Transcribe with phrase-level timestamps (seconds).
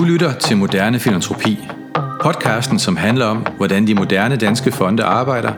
[0.00, 1.68] Du lytter til Moderne Filantropi.
[2.22, 5.52] Podcasten, som handler om, hvordan de moderne danske fonde arbejder,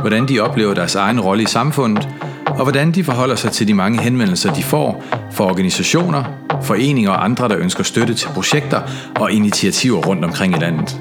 [0.00, 2.08] hvordan de oplever deres egen rolle i samfundet,
[2.46, 6.24] og hvordan de forholder sig til de mange henvendelser, de får fra organisationer,
[6.62, 8.80] foreninger og andre, der ønsker støtte til projekter
[9.20, 11.00] og initiativer rundt omkring i landet.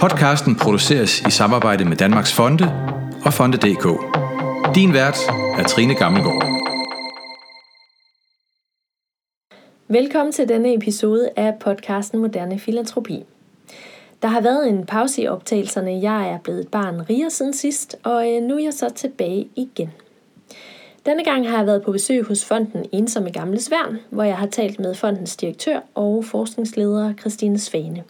[0.00, 2.72] Podcasten produceres i samarbejde med Danmarks Fonde
[3.24, 3.86] og Fonde.dk.
[4.74, 5.18] Din vært
[5.58, 6.61] er Trine Gammelgaard.
[9.92, 13.24] Velkommen til denne episode af podcasten Moderne Filantropi.
[14.22, 16.02] Der har været en pause i optagelserne.
[16.02, 19.48] Jeg er blevet et barn rigere siden sidst, og øh, nu er jeg så tilbage
[19.56, 19.90] igen.
[21.06, 24.46] Denne gang har jeg været på besøg hos fonden Ensomme Gamle Sværn, hvor jeg har
[24.46, 28.04] talt med fondens direktør og forskningsleder Christine Svane.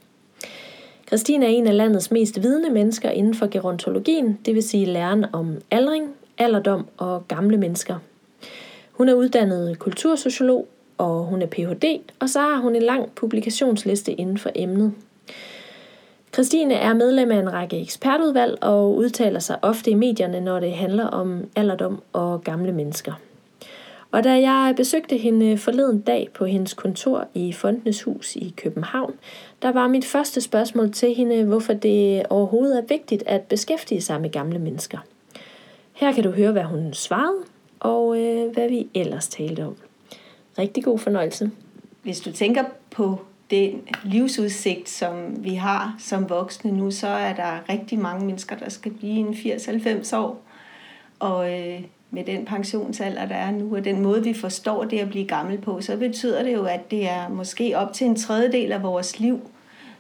[1.07, 5.27] Christine er en af landets mest vidende mennesker inden for gerontologien, det vil sige læren
[5.33, 7.99] om aldring, alderdom og gamle mennesker.
[8.93, 10.69] Hun er uddannet kultursociolog,
[11.03, 14.93] og hun er Ph.D., og så har hun en lang publikationsliste inden for emnet.
[16.35, 20.73] Christine er medlem af en række ekspertudvalg og udtaler sig ofte i medierne, når det
[20.73, 23.13] handler om alderdom og gamle mennesker.
[24.11, 29.15] Og da jeg besøgte hende forleden dag på hendes kontor i Fondenes Hus i København,
[29.63, 34.21] der var mit første spørgsmål til hende, hvorfor det overhovedet er vigtigt at beskæftige sig
[34.21, 34.99] med gamle mennesker.
[35.93, 37.39] Her kan du høre, hvad hun svarede,
[37.81, 39.77] og øh, hvad vi ellers talte om.
[40.59, 41.51] Rigtig god fornøjelse.
[42.03, 47.69] Hvis du tænker på den livsudsigt, som vi har som voksne nu, så er der
[47.69, 50.43] rigtig mange mennesker, der skal blive en 80-90 år.
[51.19, 51.81] Og øh,
[52.11, 55.59] med den pensionsalder, der er nu, og den måde, vi forstår det at blive gammel
[55.59, 59.21] på, så betyder det jo, at det er måske op til en tredjedel af vores
[59.21, 59.41] liv,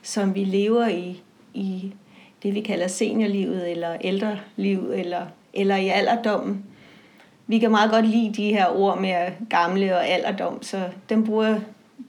[0.02, 1.22] som vi lever i,
[1.54, 1.94] i
[2.42, 6.64] det, vi kalder seniorlivet, eller ældreliv, eller, eller i alderdommen.
[7.52, 9.14] Vi kan meget godt lide de her ord med
[9.50, 11.60] gamle og alderdom, så dem bruger,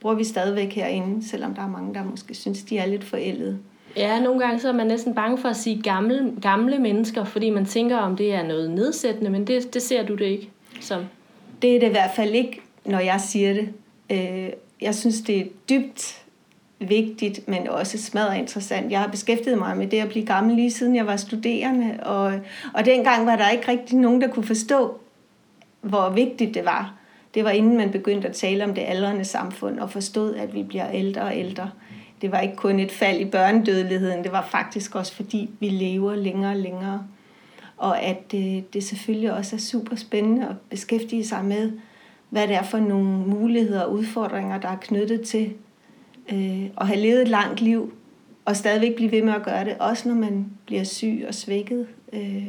[0.02, 3.60] bruger vi stadigvæk herinde, selvom der er mange, der måske synes, de er lidt forældede.
[3.98, 7.50] Ja, nogle gange så er man næsten bange for at sige gamle, gamle mennesker, fordi
[7.50, 10.50] man tænker, om det er noget nedsættende, men det, det ser du det ikke
[10.82, 11.02] som.
[11.62, 13.70] Det er det i hvert fald ikke, når jeg siger det.
[14.10, 14.50] Øh,
[14.82, 16.24] jeg synes, det er dybt
[16.80, 18.92] vigtigt, men også smadret interessant.
[18.92, 22.34] Jeg har beskæftiget mig med det at blive gammel lige siden jeg var studerende, og,
[22.74, 25.00] og dengang var der ikke rigtig nogen, der kunne forstå,
[25.84, 26.94] hvor vigtigt det var.
[27.34, 30.64] Det var inden man begyndte at tale om det aldrende samfund og forstod, at vi
[30.64, 31.72] bliver ældre og ældre.
[32.22, 36.16] Det var ikke kun et fald i børnedødeligheden, det var faktisk også fordi, vi lever
[36.16, 37.08] længere og længere.
[37.78, 41.72] Og at det, det selvfølgelig også er super spændende at beskæftige sig med,
[42.30, 45.54] hvad det er for nogle muligheder og udfordringer, der er knyttet til
[46.32, 47.94] øh, at have levet et langt liv,
[48.46, 51.88] og stadigvæk blive ved med at gøre det, også når man bliver syg og svækket.
[52.14, 52.48] Øh,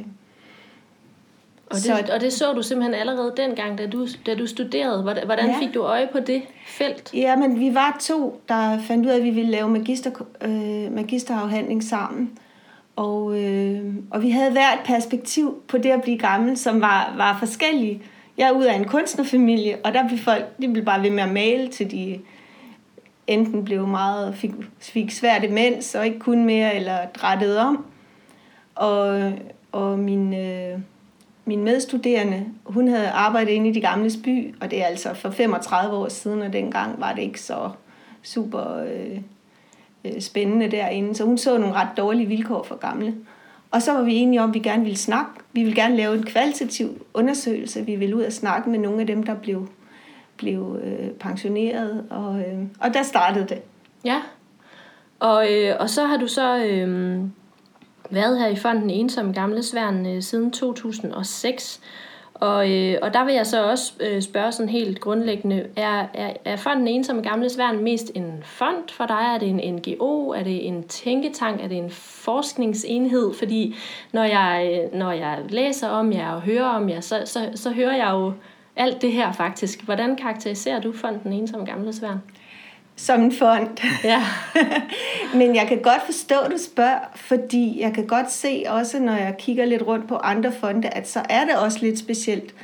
[1.70, 5.02] og det, så, og det så du simpelthen allerede dengang, da du, da du studerede.
[5.02, 5.58] Hvordan ja.
[5.58, 7.14] fik du øje på det felt?
[7.14, 10.10] Ja, men vi var to, der fandt ud af, at vi ville lave magister,
[10.40, 12.38] øh, magisterafhandling sammen.
[12.96, 17.36] Og, øh, og vi havde hvert perspektiv på det at blive gammel, som var, var
[17.38, 18.02] forskellige.
[18.38, 21.22] Jeg er ud af en kunstnerfamilie, og der blev folk de blev bare ved med
[21.22, 22.20] at male, til de
[23.26, 27.86] enten blev meget, fik, fik svært demens, og ikke kunne mere, eller drættede om.
[28.74, 29.32] Og,
[29.72, 30.34] og min...
[30.34, 30.78] Øh,
[31.44, 35.30] min medstuderende, hun havde arbejdet inde i de gamle by, og det er altså for
[35.30, 37.70] 35 år siden, og dengang var det ikke så
[38.22, 39.20] super øh,
[40.04, 41.14] øh, spændende derinde.
[41.14, 43.14] Så hun så nogle ret dårlige vilkår for gamle.
[43.70, 45.30] Og så var vi enige om, at vi gerne ville snakke.
[45.52, 47.86] Vi ville gerne lave en kvalitativ undersøgelse.
[47.86, 49.68] Vi ville ud og snakke med nogle af dem, der blev,
[50.36, 52.06] blev øh, pensioneret.
[52.10, 53.62] Og, øh, og der startede det.
[54.04, 54.20] Ja,
[55.20, 56.64] og, øh, og så har du så...
[56.64, 57.20] Øh
[58.10, 61.80] været her i fonden Ensomme Gamle Sværn øh, siden 2006.
[62.34, 66.32] Og, øh, og der vil jeg så også øh, spørge sådan helt grundlæggende, er, er,
[66.44, 69.30] er fonden Ensomme Gamle Sværn mest en fond for dig?
[69.34, 70.28] Er det en NGO?
[70.28, 71.62] Er det en tænketank?
[71.62, 73.34] Er det en forskningsenhed?
[73.34, 73.76] Fordi
[74.12, 77.70] når jeg, øh, når jeg læser om jer og hører om jer, så, så, så
[77.70, 78.32] hører jeg jo
[78.76, 79.84] alt det her faktisk.
[79.84, 82.22] Hvordan karakteriserer du fonden Ensomme Gamle Sværn?
[82.96, 83.68] Som en fond.
[84.04, 84.22] Ja.
[85.38, 89.12] Men jeg kan godt forstå, at du spørger, fordi jeg kan godt se også, når
[89.12, 92.54] jeg kigger lidt rundt på andre fonde, at så er det også lidt specielt.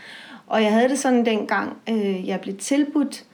[0.47, 3.25] Og jeg havde det sådan dengang, øh, jeg blev tilbudt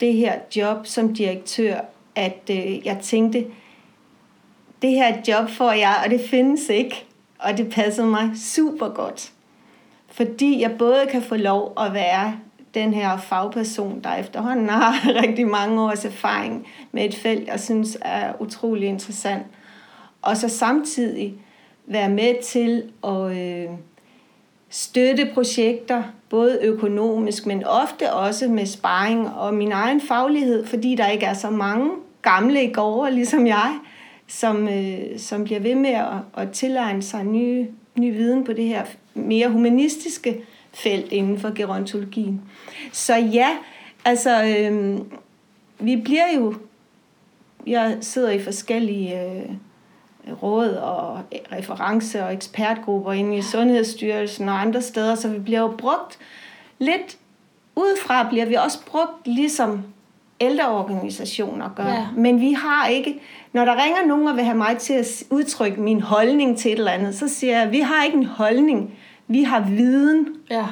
[0.00, 1.80] det her job som direktør,
[2.16, 3.46] at øh, jeg tænkte,
[4.82, 7.04] det her job får jeg, og det findes ikke.
[7.38, 9.32] Og det passede mig super godt.
[10.08, 12.38] Fordi jeg både kan få lov at være
[12.74, 17.98] den her fagperson, der efterhånden har rigtig mange års erfaring med et felt, jeg synes
[18.00, 19.46] er utrolig interessant.
[20.22, 21.34] Og så samtidig
[21.86, 23.70] være med til at øh,
[24.70, 31.06] støtte projekter, både økonomisk, men ofte også med sparring og min egen faglighed, fordi der
[31.06, 31.90] ikke er så mange
[32.22, 33.78] gamle i går, ligesom jeg,
[34.28, 37.66] som, øh, som bliver ved med at, at tilegne sig ny,
[37.98, 38.82] ny viden på det her
[39.14, 40.40] mere humanistiske
[40.74, 42.42] felt inden for gerontologien.
[42.92, 43.48] Så ja,
[44.04, 44.98] altså, øh,
[45.78, 46.54] vi bliver jo,
[47.66, 51.20] jeg sidder i forskellige øh, råd og
[51.52, 56.18] reference- og ekspertgrupper inde i Sundhedsstyrelsen og andre steder, så vi bliver jo brugt
[56.78, 57.18] lidt
[57.76, 59.84] udefra bliver vi også brugt ligesom
[60.40, 61.86] ældreorganisationer gør.
[61.86, 62.06] Ja.
[62.16, 63.20] Men vi har ikke,
[63.52, 66.78] når der ringer nogen og vil have mig til at udtrykke min holdning til et
[66.78, 70.28] eller andet, så siger jeg, at vi har ikke en holdning, vi har viden.
[70.50, 70.66] Ja.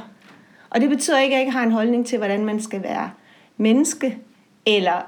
[0.71, 3.11] Og det betyder ikke, at jeg ikke har en holdning til, hvordan man skal være
[3.57, 4.19] menneske,
[4.67, 5.07] eller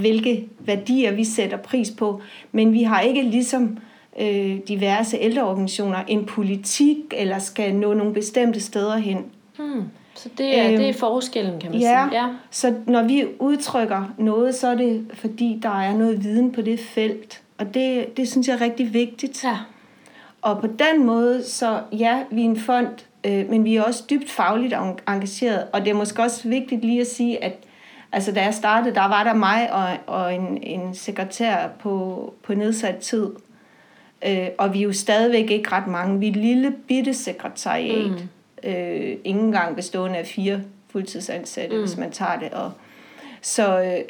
[0.00, 2.20] hvilke værdier vi sætter pris på.
[2.52, 3.78] Men vi har ikke ligesom
[4.20, 9.24] øh, diverse ældreorganisationer en politik, eller skal nå nogle bestemte steder hen.
[9.58, 9.84] Hmm.
[10.14, 12.22] Så det er, øhm, det er forskellen, kan man ja, sige.
[12.22, 16.62] Ja, så når vi udtrykker noget, så er det fordi, der er noget viden på
[16.62, 17.42] det felt.
[17.58, 19.44] Og det, det synes jeg er rigtig vigtigt.
[19.44, 19.56] Ja.
[20.42, 22.88] Og på den måde, så ja, vi er en fond,
[23.24, 24.74] øh, men vi er også dybt fagligt
[25.08, 25.66] engageret.
[25.72, 27.52] Og det er måske også vigtigt lige at sige, at
[28.12, 32.54] altså, da jeg startede, der var der mig og, og en, en sekretær på, på
[32.54, 33.30] nedsat tid.
[34.26, 36.20] Øh, og vi er jo stadigvæk ikke ret mange.
[36.20, 38.10] Vi er et lille bitte sekretariat.
[38.10, 38.28] Mm
[38.62, 40.60] øh, ikke engang bestående af fire
[40.90, 41.82] fuldtidsansatte, mm.
[41.82, 42.50] hvis man tager det.
[42.52, 42.72] Og,
[43.42, 44.04] så, øh,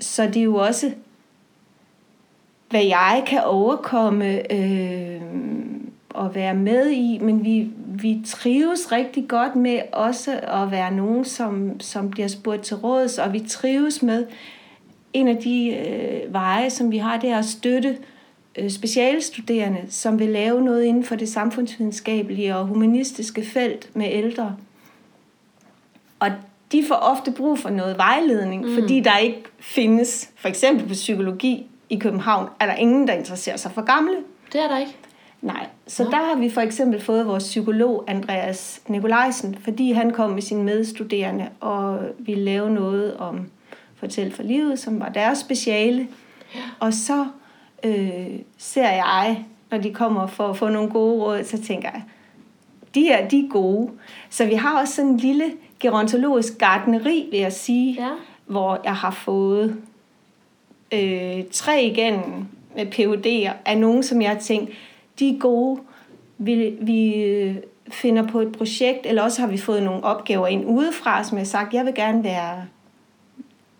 [0.00, 0.92] så det er jo også,
[2.72, 5.20] hvad jeg kan overkomme øh,
[6.10, 11.24] og være med i, men vi, vi trives rigtig godt med også at være nogen,
[11.24, 14.26] som, som bliver spurgt til råds, og vi trives med
[15.12, 17.96] en af de øh, veje, som vi har, det er at støtte
[18.58, 24.56] Øh, specialstuderende, som vil lave noget inden for det samfundsvidenskabelige og humanistiske felt med ældre.
[26.20, 26.28] Og
[26.72, 28.74] de får ofte brug for noget vejledning, mm.
[28.74, 33.56] fordi der ikke findes, for eksempel på psykologi i København, er der ingen, der interesserer
[33.56, 34.16] sig for gamle.
[34.52, 34.96] Det er der ikke.
[35.42, 36.10] Nej, så Nå.
[36.10, 40.62] der har vi for eksempel fået vores psykolog Andreas Nikolajsen, fordi han kom med sine
[40.62, 43.46] medstuderende og ville lave noget om
[43.96, 46.08] Fortæl for livet, som var deres speciale.
[46.54, 46.60] Ja.
[46.80, 47.26] Og så
[47.84, 52.02] øh, ser jeg, når de kommer for at få nogle gode råd, så tænker jeg,
[52.94, 53.90] de her, de er gode.
[54.30, 58.10] Så vi har også sådan en lille gerontologisk gardneri, vil jeg sige, ja.
[58.46, 59.82] hvor jeg har fået
[60.92, 62.46] øh, tre igennem
[62.76, 64.70] med PUD'er af nogen, som jeg har tænkt,
[65.18, 65.80] de er gode.
[66.38, 67.56] Vi, vi øh,
[67.90, 71.40] finder på et projekt, eller også har vi fået nogle opgaver ind udefra, som jeg
[71.40, 72.64] har sagt, jeg vil gerne være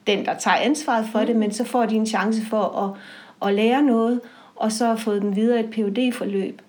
[0.07, 1.27] den, der tager ansvaret for mm.
[1.27, 3.01] det, men så får de en chance for at
[3.43, 4.21] og lære noget,
[4.57, 6.63] og så har fået dem videre et phd forløb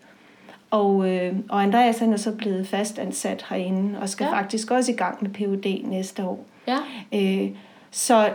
[0.71, 4.33] Og, øh, og Andreas han er så blevet fastansat herinde, og skal ja.
[4.33, 6.45] faktisk også i gang med PhD næste år.
[6.67, 6.77] Ja.
[7.13, 7.49] Øh,
[7.91, 8.29] så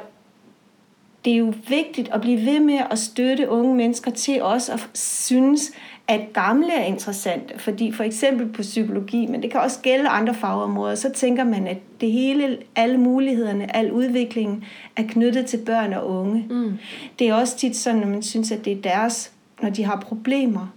[1.24, 4.88] det er jo vigtigt at blive ved med at støtte unge mennesker til også at
[4.94, 5.72] synes,
[6.08, 7.58] at gamle er interessante.
[7.58, 11.66] Fordi for eksempel på psykologi, men det kan også gælde andre fagområder, så tænker man,
[11.66, 14.64] at det hele, alle mulighederne, al udviklingen
[14.96, 16.46] er knyttet til børn og unge.
[16.50, 16.78] Mm.
[17.18, 19.32] Det er også tit sådan, at man synes, at det er deres,
[19.62, 20.72] når de har problemer,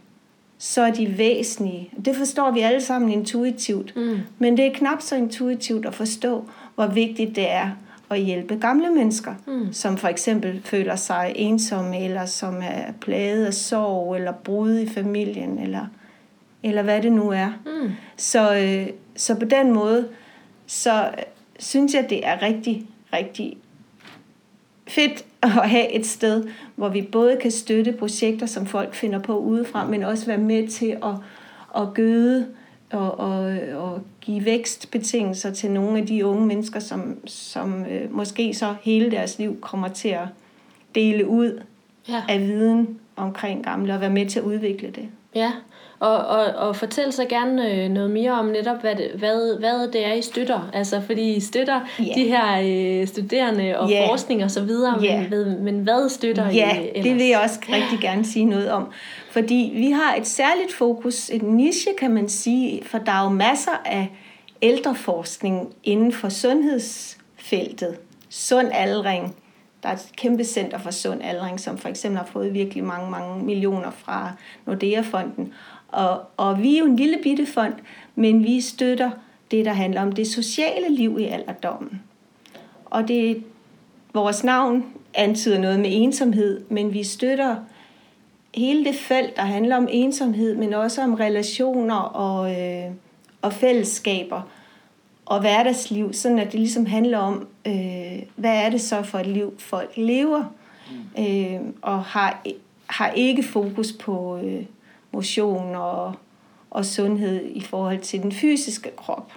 [0.58, 1.90] så er de væsentlige.
[2.06, 3.96] Det forstår vi alle sammen intuitivt.
[3.96, 4.18] Mm.
[4.40, 6.46] Men det er knap så intuitivt at forstå,
[6.76, 7.70] hvor vigtigt det er
[8.12, 9.74] at hjælpe gamle mennesker, mm.
[9.74, 14.90] som for eksempel føler sig ensomme, eller som er plaget af sorg, eller brud i
[14.90, 15.86] familien, eller,
[16.64, 17.50] eller hvad det nu er.
[17.66, 17.92] Mm.
[18.18, 20.08] Så, øh, så på den måde,
[20.68, 21.24] så øh,
[21.60, 23.58] synes jeg, det er rigtig, rigtig
[24.88, 29.38] fedt at have et sted, hvor vi både kan støtte projekter, som folk finder på
[29.38, 31.16] udefra, men også være med til at,
[31.82, 32.48] at gøde
[32.92, 38.54] og, og, og give vækstbetingelser til nogle af de unge mennesker, som, som øh, måske
[38.54, 40.28] så hele deres liv kommer til at
[40.96, 41.62] dele ud
[42.10, 42.24] ja.
[42.30, 45.10] af viden omkring gamle og være med til at udvikle det.
[45.36, 45.52] Ja,
[46.02, 49.92] og, og, og fortæl så gerne øh, noget mere om netop, hvad det, hvad, hvad
[49.92, 50.70] det er, I støtter.
[50.74, 52.16] Altså, fordi I støtter yeah.
[52.16, 52.62] de her
[53.02, 54.08] øh, studerende og yeah.
[54.08, 55.30] forskning og så videre, yeah.
[55.30, 57.04] men, men hvad støtter ja, I ellers?
[57.04, 58.92] det vil jeg også rigtig gerne sige noget om.
[59.32, 63.30] Fordi vi har et særligt fokus, et niche kan man sige, for der er jo
[63.30, 64.10] masser af
[64.62, 67.98] ældreforskning inden for sundhedsfeltet.
[68.30, 69.36] Sund aldring.
[69.84, 73.12] Der er et kæmpe center for sund aldring, som for eksempel har fået virkelig mange,
[73.12, 74.32] mange millioner fra
[74.66, 75.54] Nordea-fonden.
[75.92, 77.74] Og, og vi er jo en lille bitte fond,
[78.16, 79.12] men vi støtter
[79.52, 82.02] det, der handler om det sociale liv i alderdommen.
[82.86, 83.44] Og det,
[84.14, 87.56] vores navn antyder noget med ensomhed, men vi støtter
[88.56, 92.92] hele det felt, der handler om ensomhed, men også om relationer og, øh,
[93.42, 94.42] og fællesskaber
[95.26, 99.28] og hverdagsliv, sådan at det ligesom handler om, øh, hvad er det så for et
[99.28, 100.44] liv, folk lever.
[101.20, 102.44] øh, og har,
[102.88, 104.64] har ikke fokus på øh,
[105.12, 106.14] motion og,
[106.70, 109.32] og sundhed i forhold til den fysiske krop.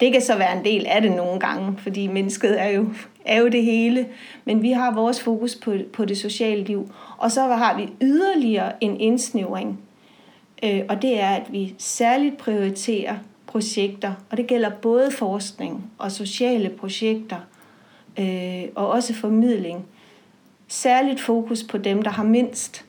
[0.00, 2.86] Det kan så være en del af det nogle gange, fordi mennesket er jo,
[3.24, 4.06] er jo det hele.
[4.44, 6.92] Men vi har vores fokus på, på det sociale liv.
[7.18, 9.80] Og så har vi yderligere en indsnævring.
[10.62, 16.12] Øh, og det er, at vi særligt prioriterer projekter, og det gælder både forskning og
[16.12, 17.36] sociale projekter,
[18.18, 19.86] øh, og også formidling.
[20.68, 22.84] Særligt fokus på dem, der har mindst.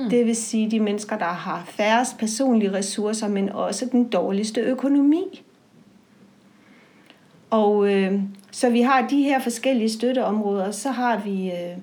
[0.00, 0.10] Mm.
[0.10, 5.42] Det vil sige de mennesker, der har færrest personlige ressourcer, men også den dårligste økonomi.
[7.50, 8.20] Og øh,
[8.50, 11.78] så vi har de her forskellige støtteområder, så har vi øh,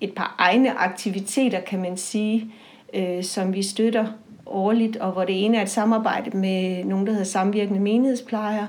[0.00, 2.52] et par egne aktiviteter, kan man sige,
[2.94, 4.06] øh, som vi støtter
[4.46, 8.66] årligt, og hvor det ene er et samarbejde med nogen, der hedder Samvirkende Menighedsplejer,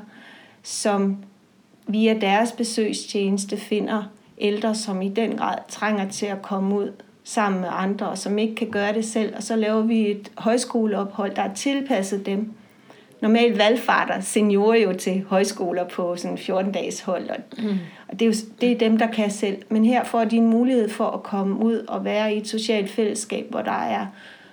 [0.64, 1.18] som
[1.88, 4.04] via deres besøgstjeneste finder
[4.38, 6.92] ældre, som i den grad trænger til at komme ud
[7.24, 9.36] sammen med andre, og som ikke kan gøre det selv.
[9.36, 12.54] Og så laver vi et højskoleophold, der er tilpasset dem.
[13.22, 17.78] Normalt valgfarter seniorer jo til højskoler på sådan 14-dages hold, og, mm.
[18.08, 19.58] og det, er jo, det er dem, der kan selv.
[19.70, 22.90] Men her får de en mulighed for at komme ud og være i et socialt
[22.90, 24.06] fællesskab, hvor der er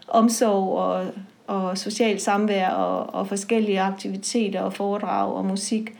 [0.09, 1.07] omsorg og,
[1.47, 5.95] og socialt samvær og, og forskellige aktiviteter og foredrag og musik.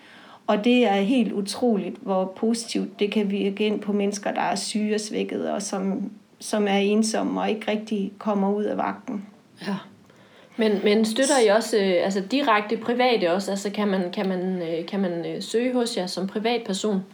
[0.47, 4.55] Og det er helt utroligt, hvor positivt det kan virke ind på mennesker, der er
[4.55, 6.11] syge og svækket, og som,
[6.41, 9.27] som er ensomme og ikke rigtig kommer ud af vagten.
[9.67, 9.77] Ja.
[10.57, 13.51] Men, men støtter I også øh, altså direkte private også?
[13.51, 17.05] Altså kan man, kan man, øh, kan man øh, søge hos jer som privatperson?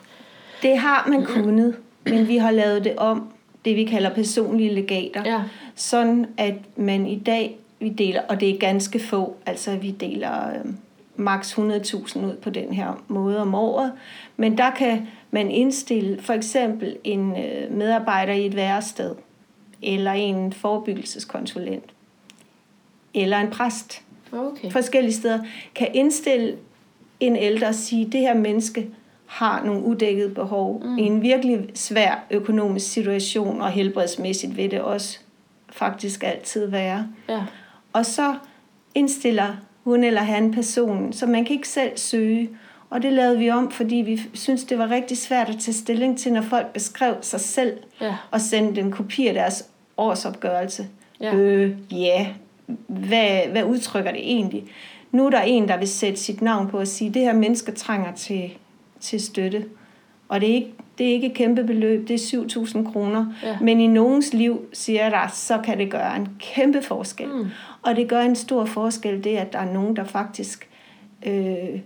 [0.63, 3.33] Det har man kunnet, men vi har lavet det om,
[3.65, 5.23] det vi kalder personlige legater.
[5.25, 5.43] Ja.
[5.75, 10.49] Sådan at man i dag, vi deler, og det er ganske få, altså vi deler
[10.49, 10.73] øh,
[11.17, 11.61] maks 100.000
[12.19, 13.93] ud på den her måde om året.
[14.37, 19.15] Men der kan man indstille for eksempel en øh, medarbejder i et værested,
[19.83, 21.85] eller en forebyggelseskonsulent,
[23.15, 24.03] eller en præst.
[24.33, 24.71] Okay.
[24.71, 25.39] Forskellige steder
[25.75, 26.57] kan indstille
[27.21, 28.89] en ældre og sige, det her menneske
[29.27, 30.99] har nogle udækkede behov mm.
[30.99, 35.19] i en virkelig svær økonomisk situation, og helbredsmæssigt vil det også
[35.69, 37.09] faktisk altid være.
[37.29, 37.45] Ja.
[37.93, 38.35] Og så
[38.95, 42.51] indstiller hun eller han personen, så man kan ikke selv søge.
[42.91, 46.19] Og det lavede vi om, fordi vi synes det var rigtig svært at tage stilling
[46.19, 48.17] til, når folk beskrev sig selv ja.
[48.31, 50.87] og sendte en kopi af deres årsopgørelse.
[51.21, 51.35] Ja.
[51.35, 52.27] Øh, ja,
[52.87, 54.65] hvad, hvad udtrykker det egentlig?
[55.13, 57.73] Nu er der en, der vil sætte sit navn på og sige, det her menneske
[57.73, 58.51] trænger til,
[59.01, 59.65] til støtte.
[60.29, 63.27] Og det er ikke, det er ikke et kæmpe beløb, det er 7.000 kroner.
[63.43, 63.59] Ja.
[63.61, 67.29] Men i nogens liv, siger der, så kan det gøre en kæmpe forskel.
[67.29, 67.47] Mm.
[67.83, 70.69] Og det gør en stor forskel, det at der er nogen, der faktisk
[71.27, 71.81] øh,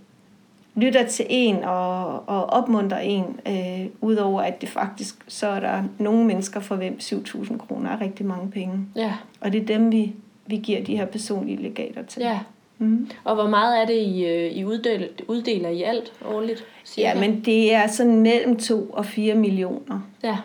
[0.75, 5.83] lytter til en og, og opmuntrer en, øh, udover at det faktisk, så er der
[5.97, 8.85] nogle mennesker, for hvem 7.000 kroner er rigtig mange penge.
[8.95, 9.13] Ja.
[9.41, 10.13] Og det er dem, vi,
[10.45, 12.21] vi giver de her personlige legater til.
[12.21, 12.39] Ja.
[12.77, 13.09] Mm.
[13.23, 16.65] Og hvor meget er det, I, øh, I uddeler, uddeler i alt årligt?
[16.85, 17.07] Cirka?
[17.07, 19.99] Ja, men det er sådan mellem 2 og 4 millioner.
[20.23, 20.37] Ja.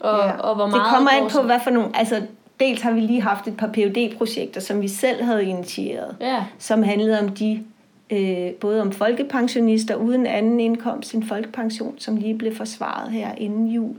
[0.00, 0.30] Og, ja.
[0.32, 1.90] og hvor meget det kommer an på, hvad for nogle...
[1.94, 2.22] Altså,
[2.60, 6.44] dels har vi lige haft et par phd projekter som vi selv havde initieret, ja.
[6.58, 7.64] som handlede om de
[8.10, 13.66] øh, både om folkepensionister uden anden indkomst end folkepension, som lige blev forsvaret her inden
[13.66, 13.96] jul.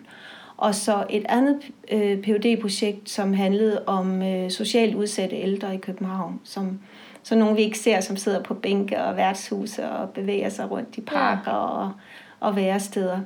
[0.58, 1.58] Og så et andet
[1.92, 6.80] øh, phd projekt som handlede om øh, socialt udsatte ældre i København, som
[7.24, 10.98] så nogle vi ikke ser, som sidder på bænke og værtshuse og bevæger sig rundt
[10.98, 11.58] i parker ja.
[11.58, 11.92] og,
[12.40, 13.20] og væresteder.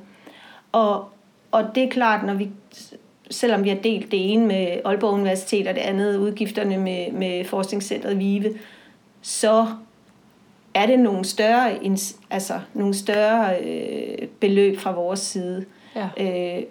[0.72, 1.08] Og,
[1.50, 2.50] og det er klart, når vi
[3.30, 7.44] selvom vi har delt det ene med Aalborg Universitet og det andet udgifterne med, med
[7.44, 8.50] forskningscentret VIVE,
[9.22, 9.66] så
[10.74, 11.70] er det nogle større,
[12.30, 15.64] altså nogle større øh, beløb fra vores side.
[15.96, 16.08] Ja.
[16.16, 16.62] Øh,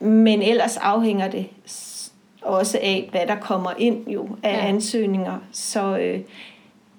[0.00, 1.46] men ellers afhænger det
[2.42, 4.66] også af, hvad der kommer ind jo af ja.
[4.66, 5.38] ansøgninger.
[5.52, 6.20] Så øh,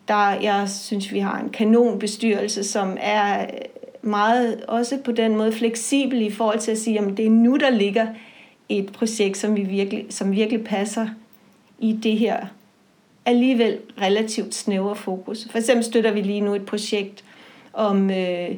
[0.08, 3.46] der, jeg synes, vi har en kanonbestyrelse, som er
[4.01, 7.58] meget også på den måde fleksibel i forhold til at sige, at det er nu,
[7.58, 8.08] der ligger
[8.70, 11.08] et projekt, som, vi virkelig, som virkelig passer
[11.79, 12.46] i det her
[13.25, 15.48] alligevel relativt snævre fokus.
[15.51, 17.24] For eksempel støtter vi lige nu et projekt
[17.74, 18.50] om øh,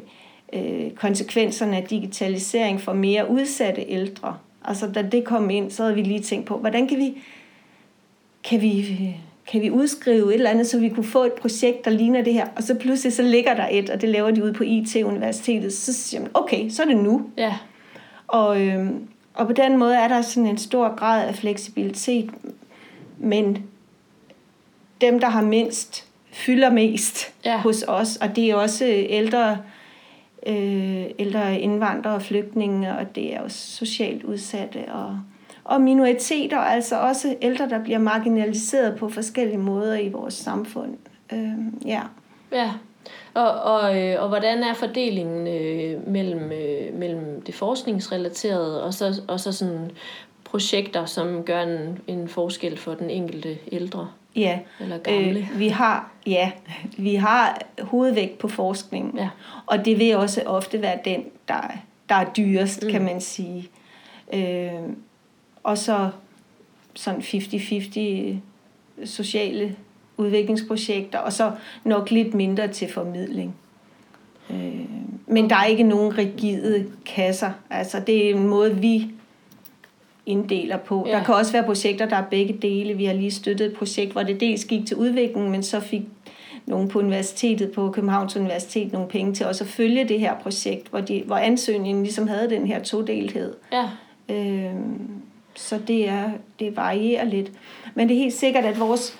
[0.53, 4.37] øh, konsekvenserne af digitalisering for mere udsatte ældre.
[4.65, 7.23] Altså da det kom ind, så havde vi lige tænkt på, hvordan kan vi,
[8.43, 9.15] kan vi,
[9.47, 12.33] kan vi udskrive et eller andet, så vi kunne få et projekt, der ligner det
[12.33, 12.47] her.
[12.55, 15.73] Og så pludselig så ligger der et, og det laver de ude på IT-universitetet.
[15.73, 17.29] Så siger man, okay, så er det nu.
[17.37, 17.55] Ja.
[18.27, 18.87] Og, øh,
[19.33, 22.29] og på den måde er der sådan en stor grad af fleksibilitet,
[23.17, 23.57] men
[25.03, 27.57] dem, der har mindst, fylder mest ja.
[27.57, 29.57] hos os, og det er også ældre
[30.47, 35.19] øh, ældre indvandrere og flygtninge, og det er også socialt udsatte og,
[35.63, 40.97] og minoriteter, altså også ældre, der bliver marginaliseret på forskellige måder i vores samfund.
[41.33, 42.01] Øh, ja.
[42.51, 42.71] Ja,
[43.33, 49.21] og, og, øh, og hvordan er fordelingen øh, mellem, øh, mellem det forskningsrelaterede og så,
[49.27, 49.91] og så sådan
[50.43, 54.07] projekter, som gør en, en forskel for den enkelte ældre?
[54.35, 55.39] Ja, eller gamle.
[55.39, 56.51] Øh, vi har ja,
[56.97, 59.29] vi har hovedvægt på forskning, ja.
[59.65, 61.61] og det vil også ofte være den, der,
[62.09, 62.91] der er dyrest, mm.
[62.91, 63.69] kan man sige.
[64.33, 64.71] Øh,
[65.63, 66.09] og så
[66.93, 69.75] sådan 50-50 sociale
[70.17, 71.51] udviklingsprojekter, og så
[71.83, 73.55] nok lidt mindre til formidling.
[74.49, 74.85] Øh,
[75.27, 77.51] men der er ikke nogen rigide kasser.
[77.69, 79.11] Altså, det er en måde, vi
[80.25, 81.05] inddeler på.
[81.07, 81.11] Ja.
[81.11, 82.93] Der kan også være projekter, der er begge dele.
[82.93, 86.01] Vi har lige støttet et projekt, hvor det dels gik til udvikling, men så fik
[86.65, 90.87] nogen på universitetet, på Københavns Universitet, nogle penge til også at følge det her projekt,
[90.87, 93.53] hvor, de, hvor ansøgningen ligesom havde den her todelhed.
[93.73, 93.89] Ja.
[94.29, 94.73] Øh,
[95.55, 97.51] så det, er, det varierer lidt.
[97.95, 99.19] Men det er helt sikkert, at vores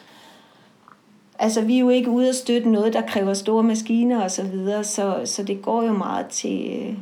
[1.40, 4.44] Altså, vi er jo ikke ude at støtte noget, der kræver store maskiner og så
[4.44, 6.94] videre, så, så det går jo meget til, øh,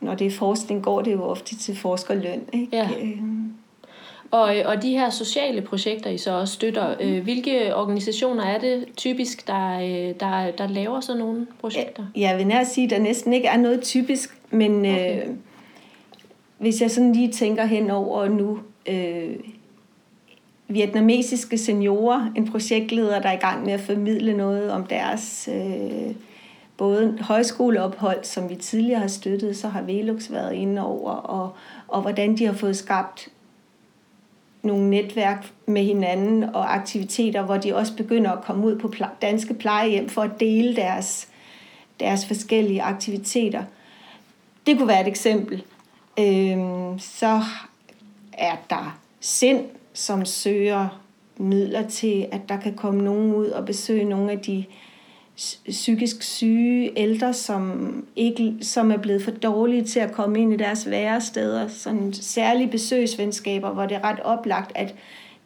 [0.00, 2.40] når det er forskning, går det jo ofte til forskerløn.
[2.52, 2.76] Ikke?
[2.76, 2.88] Ja.
[3.02, 3.18] Øh.
[4.30, 8.84] Og, og de her sociale projekter, I så også støtter, øh, hvilke organisationer er det
[8.96, 9.78] typisk, der,
[10.20, 12.04] der, der laver sådan nogle projekter?
[12.16, 15.28] Ja, jeg vil nær sige, at der næsten ikke er noget typisk, men okay.
[15.28, 15.34] øh,
[16.58, 19.34] hvis jeg sådan lige tænker hen over nu, øh,
[20.68, 26.14] vietnamesiske seniorer, en projektleder, der er i gang med at formidle noget om deres øh,
[26.78, 31.52] både højskoleophold, som vi tidligere har støttet, så har Velux været inde over, og,
[31.88, 33.28] og hvordan de har fået skabt
[34.62, 38.92] nogle netværk med hinanden og aktiviteter, hvor de også begynder at komme ud på
[39.22, 41.28] danske plejehjem for at dele deres,
[42.00, 43.62] deres forskellige aktiviteter.
[44.66, 45.62] Det kunne være et eksempel.
[46.18, 47.42] Øhm, så
[48.32, 51.00] er der sind, som søger
[51.36, 54.64] midler til, at der kan komme nogen ud og besøge nogle af de
[55.68, 60.56] psykisk syge ældre, som, ikke, som er blevet for dårlige til at komme ind i
[60.56, 61.68] deres væresteder.
[61.68, 64.94] Sådan særlige besøgsvenskaber, hvor det er ret oplagt, at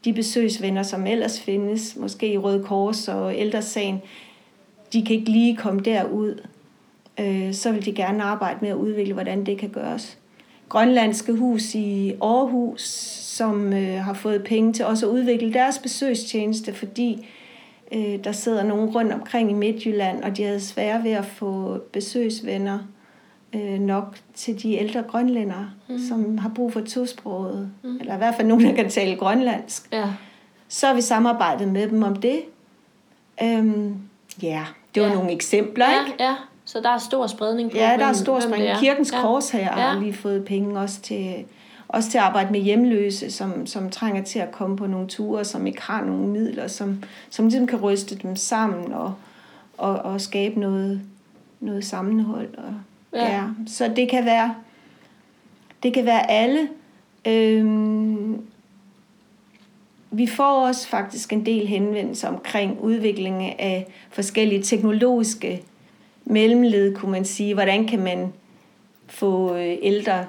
[0.05, 4.03] de besøgsvenner, som ellers findes, måske i Røde Kors og ældresagen,
[4.93, 6.41] de kan ikke lige komme derud.
[7.21, 10.19] Øh, så vil de gerne arbejde med at udvikle, hvordan det kan gøres.
[10.69, 12.83] Grønlandske hus i Aarhus,
[13.21, 17.25] som øh, har fået penge til også at udvikle deres besøgstjeneste, fordi øh,
[18.25, 22.79] der sidder nogen rundt omkring i Midtjylland, og de havde svært ved at få besøgsvenner
[23.55, 25.99] øh, nok til de ældre grønlændere, mm.
[26.09, 27.97] som har brug for tosproget, mm.
[28.01, 29.89] eller i hvert fald nogen, der kan tale grønlandsk.
[29.93, 30.09] Ja.
[30.69, 32.43] Så har vi samarbejdet med dem om det.
[33.43, 33.97] Øhm,
[34.43, 35.15] ja, det var ja.
[35.15, 36.25] nogle eksempler, ja, ikke?
[36.25, 38.79] Ja, så der er stor spredning på, Ja, der er stor spredning.
[38.79, 39.21] Kirkens ja.
[39.21, 39.67] Kors her ja.
[39.67, 41.45] har lige fået penge også til
[41.93, 45.45] også til at arbejde med hjemløse, som, som trænger til at komme på nogle ture,
[45.45, 49.15] som ikke har nogen midler, som, som ligesom kan ryste dem sammen og,
[49.79, 51.01] og, og skabe noget,
[51.61, 52.55] noget sammenhold.
[52.55, 52.75] Og,
[53.13, 53.35] ja.
[53.35, 54.55] Ja, så det kan være,
[55.83, 56.69] det kan være alle.
[57.27, 58.43] Øhm,
[60.11, 65.63] vi får også faktisk en del henvendelser omkring udviklingen af forskellige teknologiske
[66.25, 67.55] mellemled, kunne man sige.
[67.55, 68.33] Hvordan kan man
[69.07, 70.27] få øh, ældre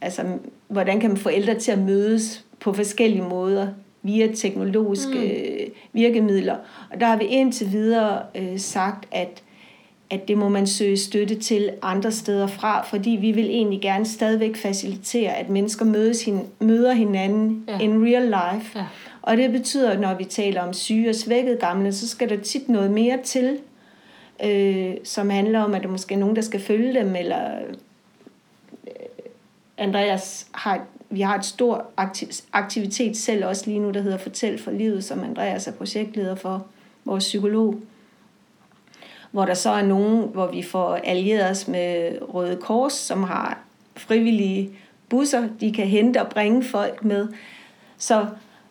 [0.00, 0.22] altså,
[0.68, 3.68] hvordan kan man få ældre til at mødes på forskellige måder
[4.02, 5.72] via teknologiske mm.
[5.92, 6.56] virkemidler.
[6.90, 9.42] Og der har vi indtil videre øh, sagt, at,
[10.10, 14.06] at det må man søge støtte til andre steder fra, fordi vi vil egentlig gerne
[14.06, 17.78] stadigvæk facilitere, at mennesker mødes hin, møder hinanden ja.
[17.78, 18.78] in real life.
[18.78, 18.84] Ja.
[19.22, 22.68] Og det betyder, når vi taler om syge og svækket gamle, så skal der tit
[22.68, 23.58] noget mere til,
[24.44, 27.40] øh, som handler om, at der måske er nogen, der skal følge dem, eller
[29.78, 31.86] Andreas har, vi har et stor
[32.52, 36.66] aktivitet selv også lige nu, der hedder Fortæl for livet, som Andreas er projektleder for,
[37.04, 37.74] vores psykolog.
[39.30, 43.58] Hvor der så er nogen, hvor vi får allieret os med Røde Kors, som har
[43.96, 44.70] frivillige
[45.08, 47.28] busser, de kan hente og bringe folk med.
[47.98, 48.26] Så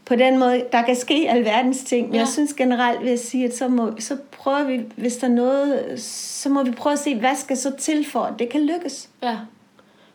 [0.06, 2.08] på den måde, der kan ske alverdens ting.
[2.08, 2.20] Men ja.
[2.20, 5.32] jeg synes generelt vil jeg sige, at så, må, så prøver vi, hvis der er
[5.32, 8.62] noget, så må vi prøve at se, hvad skal så til for, at det kan
[8.66, 9.10] lykkes.
[9.24, 9.38] Ja.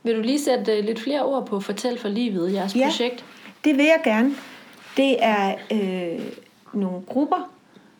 [0.02, 3.24] Vil du lige sætte øh, lidt flere ord på Fortæl for livet, jeres ja, projekt?
[3.64, 4.34] det vil jeg gerne.
[4.96, 6.20] Det er øh,
[6.72, 7.50] nogle grupper,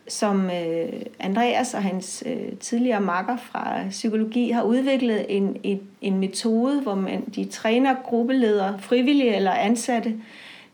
[0.09, 6.19] som øh, Andreas og hans øh, tidligere makker fra psykologi har udviklet en, en, en
[6.19, 10.15] metode, hvor man de træner gruppeledere, frivillige eller ansatte,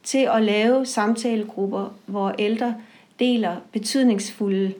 [0.03, 2.75] til at lave samtalegrupper, hvor ældre
[3.19, 4.75] deler betydningsfulde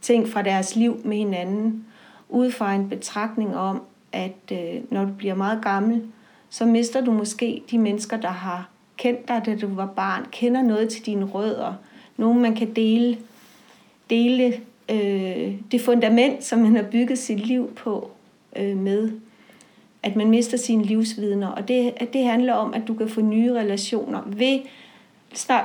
[0.00, 1.84] ting fra deres liv med hinanden,
[2.28, 6.02] ud fra en betragtning om, at øh, når du bliver meget gammel,
[6.50, 10.62] så mister du måske de mennesker, der har kendt dig, da du var barn, kender
[10.62, 11.74] noget til dine rødder,
[12.16, 13.18] nogen man kan dele,
[14.10, 18.10] dele øh, det fundament, som man har bygget sit liv på
[18.56, 19.10] øh, med.
[20.02, 23.20] At man mister sine livsvidner, og det, at det handler om, at du kan få
[23.20, 24.60] nye relationer ved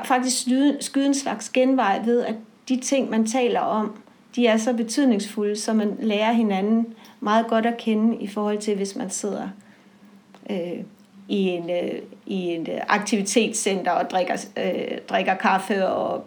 [0.05, 0.47] faktisk
[0.79, 2.35] skyde en slags genvej ved, at
[2.69, 3.97] de ting, man taler om,
[4.35, 6.87] de er så betydningsfulde, så man lærer hinanden
[7.19, 9.49] meget godt at kende i forhold til, hvis man sidder
[10.49, 10.83] øh,
[11.27, 16.25] i en, øh, i en aktivitetscenter og drikker, øh, drikker kaffe og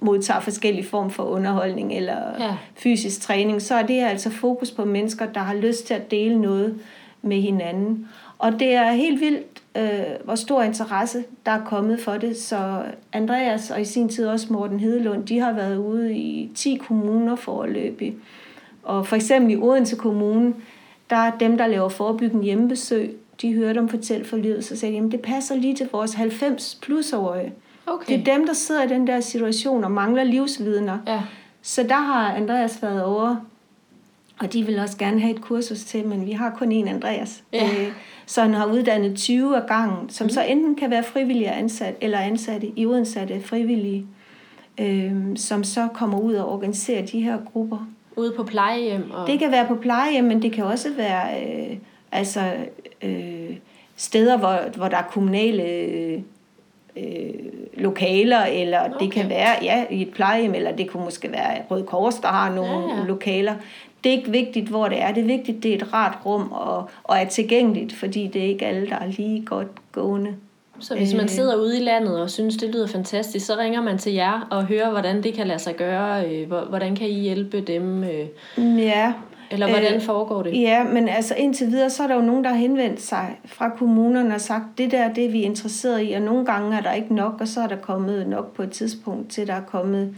[0.00, 2.56] modtager forskellige form for underholdning eller ja.
[2.74, 6.40] fysisk træning, så er det altså fokus på mennesker, der har lyst til at dele
[6.40, 6.80] noget
[7.22, 8.08] med hinanden.
[8.38, 12.36] Og det er helt vildt, øh, hvor stor interesse der er kommet for det.
[12.36, 16.74] Så Andreas og i sin tid også Morten Hedelund, de har været ude i 10
[16.74, 18.14] kommuner forløbig.
[18.82, 20.54] Og for eksempel i Odense Kommune,
[21.10, 25.00] der er dem, der laver forebyggende hjemmebesøg, de hørte om Fortæl for livet, så sagde
[25.00, 27.52] de, at det passer lige til vores 90 plusårige.
[27.86, 28.18] Okay.
[28.18, 30.98] Det er dem, der sidder i den der situation og mangler livsvidner.
[31.06, 31.22] Ja.
[31.62, 33.36] Så der har Andreas været over,
[34.40, 37.42] og de vil også gerne have et kursus til, men vi har kun én Andreas.
[37.52, 37.64] Ja.
[37.64, 37.92] Øh,
[38.26, 40.30] så han har uddannet 20 af gangen, som mm.
[40.30, 44.06] så enten kan være frivillige ansat, eller ansatte i udsatte frivillige,
[44.80, 47.86] øh, som så kommer ud og organiserer de her grupper.
[48.20, 49.10] Ude på plejehjem?
[49.10, 49.26] Og...
[49.26, 51.76] Det kan være på plejehjem, men det kan også være øh,
[52.12, 52.40] altså,
[53.02, 53.56] øh,
[53.96, 55.62] steder, hvor, hvor der er kommunale
[56.96, 57.34] øh,
[57.74, 59.04] lokaler, eller okay.
[59.04, 62.28] det kan være ja, i et plejehjem, eller det kunne måske være Røde Kors, der
[62.28, 63.04] har nogle ja, ja.
[63.06, 63.54] lokaler
[64.04, 65.12] det er ikke vigtigt, hvor det er.
[65.12, 68.46] Det er vigtigt, det er et rart rum og, og er tilgængeligt, fordi det er
[68.46, 70.34] ikke alle, der er lige godt gående.
[70.80, 71.28] Så hvis man øh.
[71.28, 74.64] sidder ude i landet og synes, det lyder fantastisk, så ringer man til jer og
[74.64, 76.28] hører, hvordan det kan lade sig gøre.
[76.28, 78.04] Øh, hvordan kan I hjælpe dem?
[78.04, 78.78] Øh?
[78.78, 79.12] Ja.
[79.50, 80.60] Eller hvordan foregår det?
[80.60, 83.68] Ja, men altså indtil videre, så er der jo nogen, der har henvendt sig fra
[83.68, 86.92] kommunerne og sagt, det der, det er vi interesseret i, og nogle gange er der
[86.92, 90.14] ikke nok, og så er der kommet nok på et tidspunkt til, der er kommet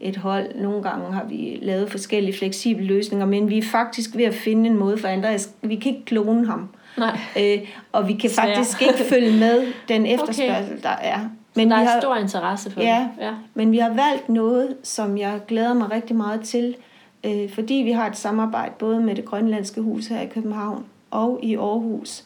[0.00, 0.54] et hold.
[0.54, 4.70] Nogle gange har vi lavet forskellige fleksible løsninger, men vi er faktisk ved at finde
[4.70, 5.50] en måde for Andreas.
[5.62, 6.68] Vi kan ikke klone ham.
[6.98, 7.18] Nej.
[7.38, 8.44] Øh, og vi kan Svær.
[8.44, 10.82] faktisk ikke følge med den efterspørgsel, okay.
[10.82, 11.20] der er.
[11.56, 13.24] Men der er vi har, stor interesse for ja, det.
[13.24, 16.76] Ja, men vi har valgt noget, som jeg glæder mig rigtig meget til,
[17.24, 21.40] øh, fordi vi har et samarbejde både med det grønlandske hus her i København og
[21.42, 22.24] i Aarhus.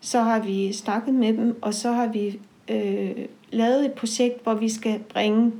[0.00, 3.10] Så har vi snakket med dem, og så har vi øh,
[3.50, 5.52] lavet et projekt, hvor vi skal bringe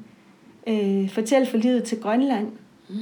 [0.66, 2.48] øh, Fortæl for livet til Grønland.
[2.88, 2.96] Mm.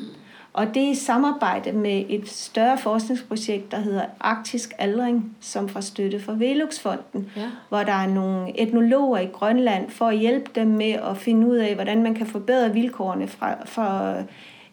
[0.59, 5.81] Og det er i samarbejde med et større forskningsprojekt, der hedder Arktisk Aldring, som får
[5.81, 7.47] støtte fra Veluxfonden, ja.
[7.68, 11.57] hvor der er nogle etnologer i Grønland for at hjælpe dem med at finde ud
[11.57, 14.16] af, hvordan man kan forbedre vilkårene fra, for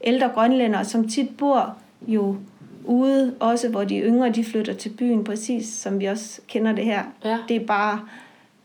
[0.04, 1.76] ældre grønlændere, som tit bor
[2.08, 2.36] jo
[2.84, 6.86] ude, også hvor de yngre de flytter til byen, præcis som vi også kender det
[6.86, 7.04] her.
[7.26, 7.38] Ja.
[7.48, 8.00] Det er bare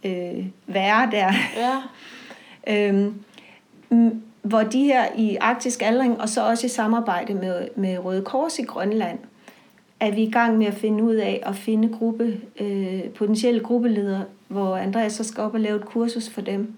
[0.04, 1.32] øh, værre der.
[1.56, 1.76] Ja.
[2.88, 3.14] øhm,
[4.42, 8.58] hvor de her i Arktisk Aldring, og så også i samarbejde med, med Røde Kors
[8.58, 9.18] i Grønland,
[10.00, 14.24] er vi i gang med at finde ud af at finde gruppe, øh, potentielle gruppeledere,
[14.48, 16.74] hvor Andreas så skal op og lave et kursus for dem.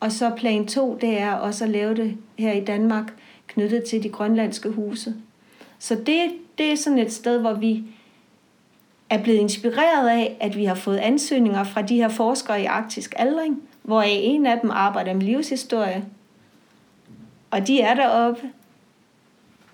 [0.00, 3.12] Og så plan 2, det er også at lave det her i Danmark,
[3.46, 5.14] knyttet til de grønlandske huse.
[5.78, 6.18] Så det,
[6.58, 7.84] det er sådan et sted, hvor vi
[9.10, 13.14] er blevet inspireret af, at vi har fået ansøgninger fra de her forskere i arktisk
[13.16, 16.04] aldring, hvor en af dem arbejder med livshistorie,
[17.52, 18.40] og de er deroppe.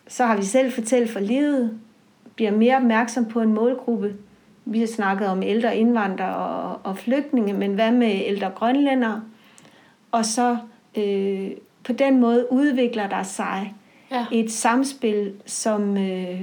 [0.08, 1.80] Så har vi selv fortalt for livet,
[2.34, 4.16] bliver mere opmærksom på en målgruppe.
[4.64, 9.22] Vi har snakket om ældre indvandrere og, og flygtninge, men hvad med ældre grønlændere?
[10.12, 10.58] Og så
[10.96, 11.50] øh,
[11.84, 13.74] på den måde udvikler der sig
[14.10, 14.26] ja.
[14.32, 16.40] et samspil, som, øh,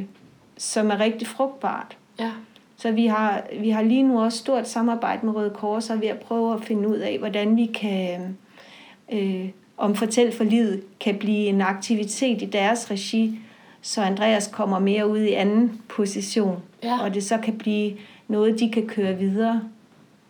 [0.58, 1.98] som er rigtig frugtbart.
[2.20, 2.32] Ja.
[2.78, 6.08] Så vi har, vi har lige nu også stort samarbejde med Røde Kors, og vi
[6.08, 8.38] er at prøve at finde ud af, hvordan vi kan
[9.12, 13.40] øh, om Fortæl for livet kan blive en aktivitet i deres regi,
[13.82, 17.04] så Andreas kommer mere ud i anden position, ja.
[17.04, 17.94] og det så kan blive
[18.28, 19.62] noget, de kan køre videre.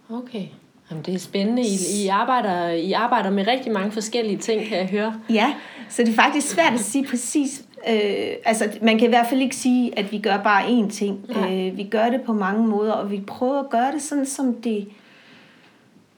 [0.09, 0.43] Okay.
[0.91, 1.61] Jamen, det er spændende.
[1.61, 5.21] I, I, arbejder, I arbejder med rigtig mange forskellige ting, kan jeg høre.
[5.29, 5.53] Ja,
[5.89, 7.65] så det er faktisk svært at sige præcis.
[7.89, 11.25] Øh, altså, man kan i hvert fald ikke sige, at vi gør bare én ting.
[11.29, 14.53] Øh, vi gør det på mange måder, og vi prøver at gøre det sådan, som
[14.53, 14.87] det...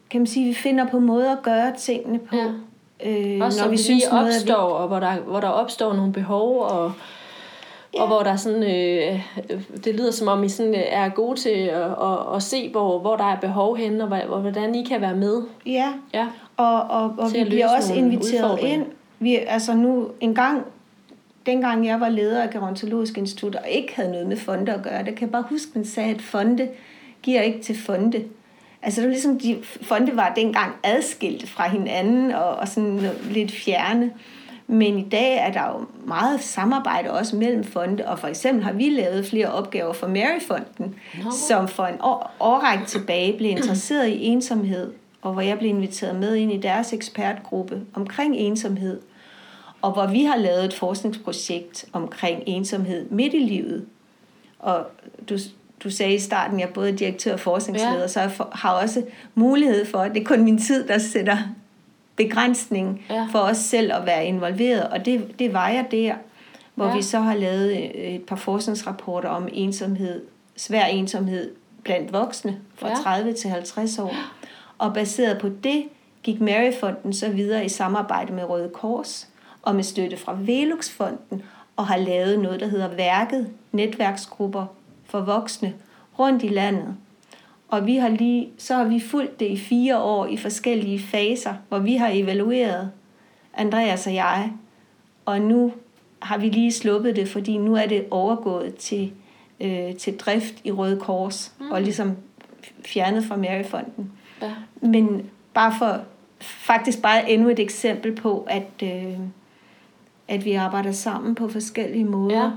[0.10, 2.36] Kan man sige, vi finder på måder at gøre tingene på.
[2.36, 2.52] Ja.
[3.06, 6.62] Øh, Også når vi synes noget opstår, og hvor der, hvor der opstår nogle behov,
[6.62, 6.92] og,
[7.96, 8.02] ja.
[8.02, 9.22] og hvor der sådan, øh,
[9.84, 13.00] det lyder som om I sådan øh, er gode til at, at, at se, hvor,
[13.00, 15.42] hvor der er behov henne, og, og hvordan I kan være med.
[15.66, 16.28] Ja, ja.
[16.58, 18.86] og, og, og vi bliver også inviteret ind.
[19.20, 20.66] Vi, altså nu en gang,
[21.46, 24.98] dengang jeg var leder af Gerontologisk Institut, og ikke havde noget med fonde at gøre,
[24.98, 26.70] der kan jeg bare huske, man sagde, at fonde
[27.24, 28.24] giver ikke til fonde.
[28.88, 33.52] Altså det var ligesom, de fonde var dengang adskilt fra hinanden, og, og sådan lidt
[33.52, 34.12] fjerne.
[34.67, 38.71] Men i dag er der jo meget samarbejde også mellem fonde, og for eksempel har
[38.71, 41.32] vi lavet flere opgaver for Maryfonden, no.
[41.32, 46.15] som for en år, årrække tilbage blev interesseret i ensomhed, og hvor jeg blev inviteret
[46.15, 49.00] med ind i deres ekspertgruppe omkring ensomhed,
[49.82, 53.86] og hvor vi har lavet et forskningsprojekt omkring ensomhed midt i livet.
[54.60, 54.86] Og
[55.30, 55.38] du,
[55.84, 58.08] du sagde i starten, jeg er både direktør og forskningsleder, ja.
[58.08, 59.04] så jeg har også
[59.36, 61.38] mulighed for, at det er kun min tid, der sætter
[62.16, 63.28] begrænsning ja.
[63.32, 66.16] for os selv at være involveret, og det, det var jeg der,
[66.76, 66.96] hvor ja.
[66.96, 70.22] vi så har lavet et par forskningsrapporter om ensomhed,
[70.56, 71.52] svær ensomhed
[71.84, 72.96] blandt voksne fra ja.
[72.96, 74.16] 30 til 50 år.
[74.78, 75.84] Og baseret på det
[76.24, 79.28] gik Maryfonden så videre i samarbejde med Røde Kors
[79.62, 81.44] og med støtte fra Veluxfonden
[81.76, 84.66] og har lavet noget, der hedder Værket, netværksgrupper
[85.08, 85.74] for voksne
[86.20, 86.96] rundt i landet.
[87.67, 91.54] Og vi har lige, så har vi fulgt det i fire år i forskellige faser,
[91.70, 92.91] hvor vi har evalueret,
[93.54, 94.52] Andreas og jeg.
[95.26, 95.74] Og nu
[96.20, 99.12] har vi lige sluppet det, fordi nu er det overgået til,
[99.60, 101.72] øh, til drift i Røde Kors, mm.
[101.72, 102.15] og ligesom
[102.86, 104.12] fjernet fra Maryfonden.
[104.41, 104.52] Ja.
[104.82, 106.02] Men bare for,
[106.39, 109.20] faktisk bare endnu et eksempel på, at, øh,
[110.28, 112.43] at vi arbejder sammen på forskellige måder.
[112.43, 112.52] Ja.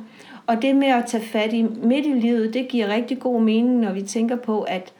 [0.50, 3.76] Og det med at tage fat i midt i livet, det giver rigtig god mening,
[3.76, 4.92] når vi tænker på, at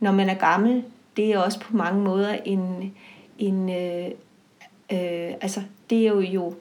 [0.00, 0.84] når man er gammel,
[1.16, 2.94] det er også på mange måder en,
[3.38, 4.06] en øh,
[4.92, 6.54] øh, altså det er jo, jo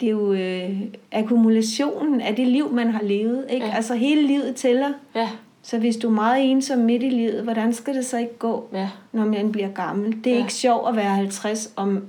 [0.00, 0.80] det er jo øh,
[1.12, 3.46] akkumulationen af det liv, man har levet.
[3.50, 3.66] Ikke?
[3.66, 3.72] Ja.
[3.72, 4.92] Altså hele livet tæller.
[5.14, 5.28] Ja.
[5.62, 8.68] Så hvis du er meget ensom midt i livet, hvordan skal det så ikke gå,
[8.72, 8.88] ja.
[9.12, 10.24] når man bliver gammel?
[10.24, 10.42] Det er ja.
[10.42, 12.04] ikke sjovt at være 50, om,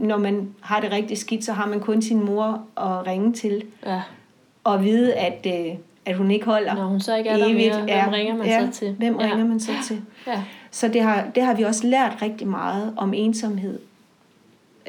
[0.00, 3.62] når man har det rigtig skidt, så har man kun sin mor at ringe til.
[3.86, 4.02] Ja.
[4.64, 7.72] Og vide, at, øh, at hun ikke holder Når hun så ikke er evigt.
[7.74, 8.10] der mere, hvem ja.
[8.12, 8.66] ringer man ja.
[8.66, 8.94] så til?
[8.98, 9.26] Hvem ja.
[9.26, 10.02] ringer man så til?
[10.26, 10.42] Ja.
[10.70, 13.78] Så det har, det har vi også lært rigtig meget om ensomhed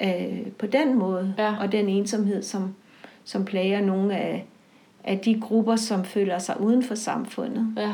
[0.03, 1.33] øh, på den måde.
[1.37, 1.55] Ja.
[1.59, 2.75] Og den ensomhed, som,
[3.23, 4.45] som plager nogle af,
[5.03, 7.73] af de grupper, som føler sig uden for samfundet.
[7.77, 7.93] Ja.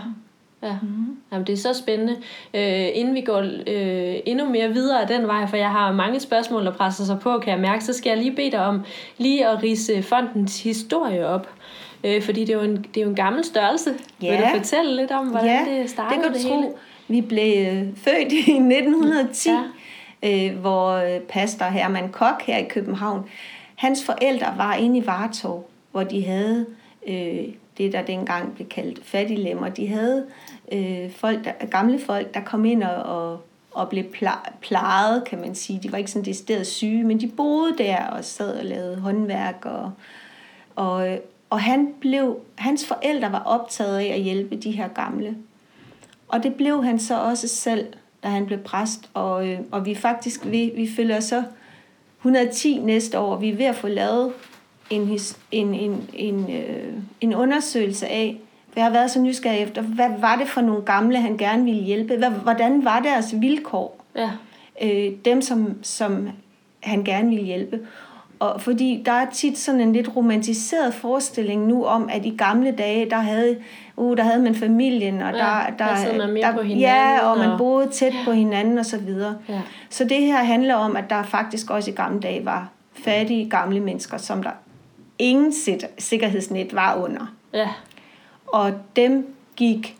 [0.63, 1.17] Ja, mm.
[1.31, 2.13] Jamen, det er så spændende.
[2.53, 6.19] Øh, inden vi går øh, endnu mere videre af den vej, for jeg har mange
[6.19, 8.83] spørgsmål, der presser sig på, kan jeg mærke, så skal jeg lige bede dig om
[9.17, 11.49] lige at rise fondens historie op.
[12.03, 13.89] Øh, fordi det er, jo en, det er jo en gammel størrelse.
[14.21, 14.31] Ja.
[14.31, 16.63] Vil du fortælle lidt om, hvordan ja, det startede det, kan det hele?
[16.63, 16.77] Tro.
[17.07, 20.47] Vi blev øh, født i 1910, ja.
[20.47, 23.29] øh, hvor øh, pastor Herman Kok her i København,
[23.75, 26.65] hans forældre var inde i Vartov, hvor de havde
[27.07, 27.43] øh,
[27.77, 29.69] det, der dengang blev kaldt fattiglemmer.
[29.69, 30.25] De havde
[30.71, 34.03] øh, folk, der, gamle folk, der kom ind og, og, og blev
[34.61, 35.79] plejet, kan man sige.
[35.83, 39.65] De var ikke sådan decideret syge, men de boede der og sad og lavede håndværk.
[39.65, 39.91] Og,
[40.75, 41.17] og,
[41.49, 45.37] og han blev, hans forældre var optaget af at hjælpe de her gamle.
[46.27, 47.87] Og det blev han så også selv,
[48.23, 49.09] da han blev præst.
[49.13, 51.43] Og, øh, og vi faktisk, vi, vi følger så
[52.17, 53.35] 110 næste år.
[53.35, 54.33] Vi er ved at få lavet
[54.89, 55.19] en,
[55.51, 58.37] en, en, en, øh, en undersøgelse af,
[58.69, 61.63] for jeg har været så nysgerrig efter, hvad var det for nogle gamle, han gerne
[61.63, 62.17] ville hjælpe?
[62.17, 64.05] Hvad, hvordan var deres vilkår?
[64.15, 64.29] Ja.
[64.81, 66.29] Øh, dem, som, som
[66.83, 67.79] han gerne ville hjælpe.
[68.39, 72.71] Og fordi der er tit sådan en lidt romantiseret forestilling nu om, at i gamle
[72.71, 73.57] dage, der havde,
[73.95, 77.29] uh, der havde man familien, og ja, der, der, man mere der, på hinanden, ja,
[77.29, 78.19] og man boede tæt ja.
[78.25, 79.35] på hinanden og så videre.
[79.49, 79.61] Ja.
[79.89, 82.69] Så det her handler om, at der faktisk også i gamle dage var
[83.05, 84.51] fattige gamle mennesker, som der
[85.19, 85.53] ingen
[85.97, 87.33] sikkerhedsnet var under.
[87.53, 87.69] Ja.
[88.47, 89.97] Og dem gik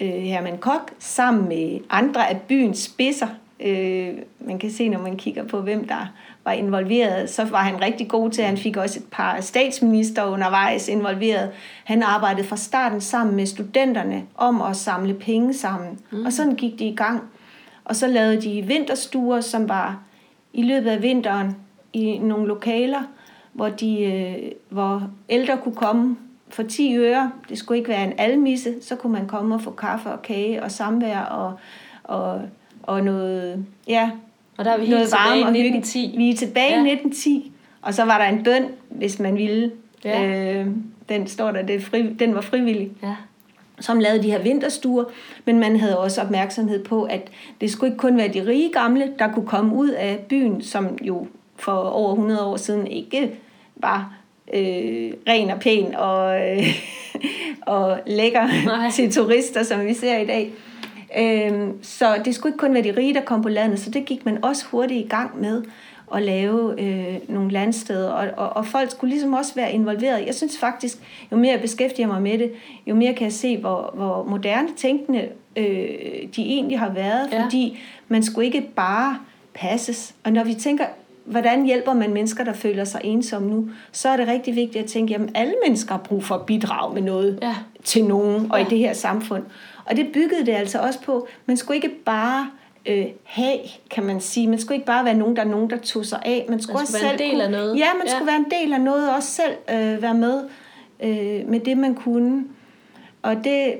[0.00, 3.28] øh, Herman Kok sammen med andre af byens spidser.
[3.60, 6.12] Øh, man kan se, når man kigger på, hvem der
[6.44, 8.44] var involveret, så var han rigtig god til.
[8.44, 11.50] Han fik også et par statsminister undervejs involveret.
[11.84, 15.98] Han arbejdede fra starten sammen med studenterne om at samle penge sammen.
[16.10, 16.24] Mm.
[16.24, 17.22] Og sådan gik de i gang.
[17.84, 19.98] Og så lavede de vinterstuer, som var
[20.52, 21.56] i løbet af vinteren
[21.92, 23.02] i nogle lokaler,
[23.52, 26.16] hvor, de, øh, hvor ældre kunne komme
[26.48, 27.32] for 10 øre.
[27.48, 28.74] Det skulle ikke være en almisse.
[28.82, 31.54] Så kunne man komme og få kaffe og kage og samvær og,
[32.04, 32.40] og,
[32.82, 34.10] og noget, ja,
[34.58, 36.14] og der er vi helt tilbage i 1910.
[36.16, 36.84] Vi er tilbage ja.
[36.84, 39.72] i 1910, og så var der en bøn, hvis man ville.
[40.04, 40.54] Ja.
[40.54, 40.66] Øh,
[41.08, 42.90] den står der, det fri, den var frivillig.
[43.02, 43.14] Ja
[43.80, 45.04] som lavede de her vinterstuer,
[45.44, 49.12] men man havde også opmærksomhed på, at det skulle ikke kun være de rige gamle,
[49.18, 51.26] der kunne komme ud af byen, som jo
[51.62, 53.30] for over 100 år siden ikke
[53.76, 54.14] var
[54.54, 56.66] øh, ren og pæn og, øh,
[57.66, 58.90] og lækker Nej.
[58.90, 60.52] til turister, som vi ser i dag.
[61.18, 64.04] Øh, så det skulle ikke kun være de rige, der kom på landet, så det
[64.04, 65.62] gik man også hurtigt i gang med.
[66.14, 70.26] at lave øh, nogle landsteder, og, og, og folk skulle ligesom også være involveret.
[70.26, 70.98] Jeg synes faktisk,
[71.32, 72.52] jo mere jeg beskæftiger mig med det,
[72.86, 75.64] jo mere kan jeg se, hvor, hvor moderne tænkende øh,
[76.36, 77.44] de egentlig har været, Ja.
[77.44, 79.18] fordi man skulle ikke bare
[79.54, 80.14] passes.
[80.24, 80.84] Og når vi tænker,
[81.24, 84.90] hvordan hjælper man mennesker, der føler sig ensomme nu, så er det rigtig vigtigt at
[84.90, 87.54] tænke, at alle mennesker har brug for at bidrage med noget Ja.
[87.84, 88.66] til nogen og Ja.
[88.66, 89.42] i det her samfund.
[89.84, 91.26] Og det byggede det altså også på.
[91.46, 92.50] Man skulle ikke bare
[92.86, 93.58] øh, have,
[93.90, 94.48] kan man sige.
[94.48, 96.46] Man skulle ikke bare være nogen, der er nogen, der tog sig af.
[96.48, 97.78] Man skulle, Man også skulle være en selv del kunne, af noget.
[97.78, 98.12] Ja, man Ja.
[98.12, 100.40] skulle være en del af noget, og også selv øh, være med
[101.02, 102.44] øh, med det, man kunne.
[103.22, 103.74] Og det,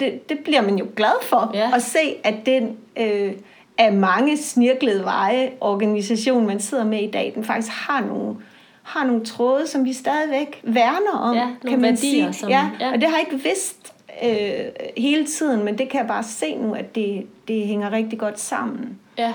[0.00, 1.70] det, det bliver man jo glad for, Ja.
[1.74, 3.32] at se, at den øh,
[3.78, 8.36] af mange snirklede veje organisation, man sidder med i dag, den faktisk har nogle,
[8.82, 12.32] har nogle tråde, som vi stadigvæk værner om, Ja, kan man værdier, sige.
[12.32, 12.92] som- ja, ja.
[12.92, 13.92] og det har jeg ikke vidst
[14.24, 14.64] øh,
[14.96, 18.40] hele tiden, men det kan jeg bare se nu, at det, det hænger rigtig godt
[18.40, 18.98] sammen.
[19.18, 19.32] Ja.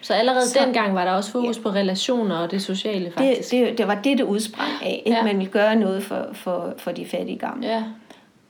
[0.00, 1.62] Så allerede Så- dengang var der også fokus ja.
[1.62, 3.50] på relationer og det sociale, faktisk.
[3.50, 5.02] Det, det, det var det, det udsprang af.
[5.06, 5.18] Ikke?
[5.18, 5.24] Ja.
[5.24, 7.66] Man ville gøre noget for, for, for de fattige gamle.
[7.68, 7.82] Ja.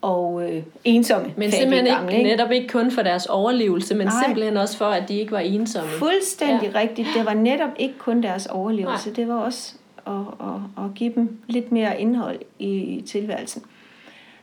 [0.02, 2.12] Og øh, ensomme Men simpelthen gamle.
[2.12, 4.24] ikke, netop ikke kun for deres overlevelse, men Nej.
[4.24, 5.90] Simpelthen også for, at de ikke var ensomme.
[5.90, 6.80] Fuldstændig ja.
[6.80, 7.08] rigtigt.
[7.16, 9.08] Det var netop ikke kun deres overlevelse.
[9.08, 9.14] Nej.
[9.16, 9.74] Det var også
[10.06, 13.62] at, at, at give dem lidt mere indhold i, tilværelsen.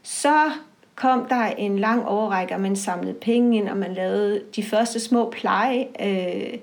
[0.04, 0.52] Så
[0.96, 5.00] kom der en lang overrække, og man samlede penge ind, og man lavede de første
[5.00, 5.88] små pleje.
[6.02, 6.54] Øh,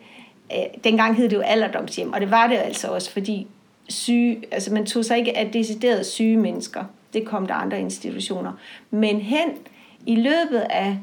[0.53, 3.47] øh, dengang hed det jo alderdomshjem, og det var det altså også, fordi
[3.89, 6.85] syge, altså man tog sig ikke af deciderede syge mennesker.
[7.13, 8.53] Det kom der andre institutioner.
[8.91, 9.49] Men hen
[10.07, 10.99] i løbet af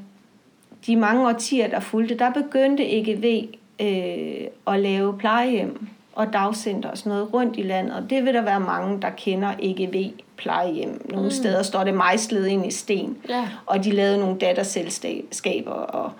[0.88, 3.48] de mange årtier, der fulgte, der begyndte EGV
[3.82, 7.96] øh, at lave plejehjem og dagcenter og sådan noget rundt i landet.
[7.96, 11.02] Og det vil der være mange, der kender EGV plejehjem.
[11.10, 11.32] Nogle mm.
[11.32, 13.18] steder står det mejslet ind i sten.
[13.30, 13.50] Ja.
[13.66, 16.12] Og de lavede nogle datterselskaber og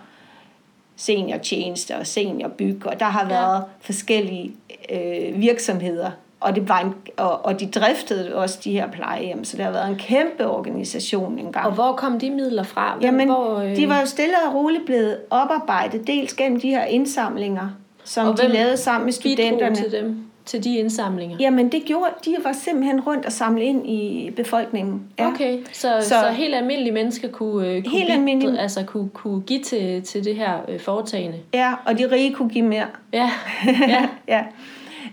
[0.96, 3.28] seniortjeneste og seniorbyg, og der har Ja.
[3.30, 4.52] været forskellige
[4.94, 9.58] øh, virksomheder, og, det var en, og, og de driftede også de her plejehjem, så
[9.58, 11.66] det har været en kæmpe organisation engang.
[11.66, 12.94] Og hvor kom de midler fra?
[12.94, 16.70] Hvem- Jamen, hvor, øh, de var jo stille og roligt blevet oparbejdet, dels gennem de
[16.70, 17.70] her indsamlinger,
[18.04, 19.76] som Og de lavede sammen med studenterne.
[19.76, 21.38] til dem, til de indsamlinger?
[21.40, 25.02] Jamen, det gjorde, de var simpelthen rundt og samle ind i befolkningen.
[25.18, 29.42] Okay, så, Så- så, helt almindelige mennesker kunne, øh, kunne, Helt almindelige- altså, kunne, kunne
[29.42, 31.38] give til, til det her øh, foretagende.
[31.54, 32.86] Ja, og de rige kunne give mere.
[33.14, 33.30] Ja,
[33.88, 34.08] ja.
[34.28, 34.44] ja.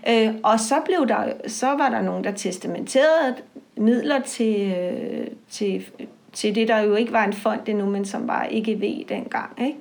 [0.09, 3.35] Øh, og så blev der, så var der nogen, der testamenterede
[3.77, 5.85] midler til, øh, til,
[6.33, 9.61] til det, der jo ikke var en fond endnu, men som var EGV dengang.
[9.65, 9.79] Ikke?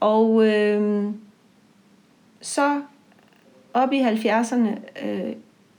[0.00, 1.04] Og øh,
[2.40, 2.80] så
[3.74, 4.68] op i 70'erne,
[5.06, 5.32] øh,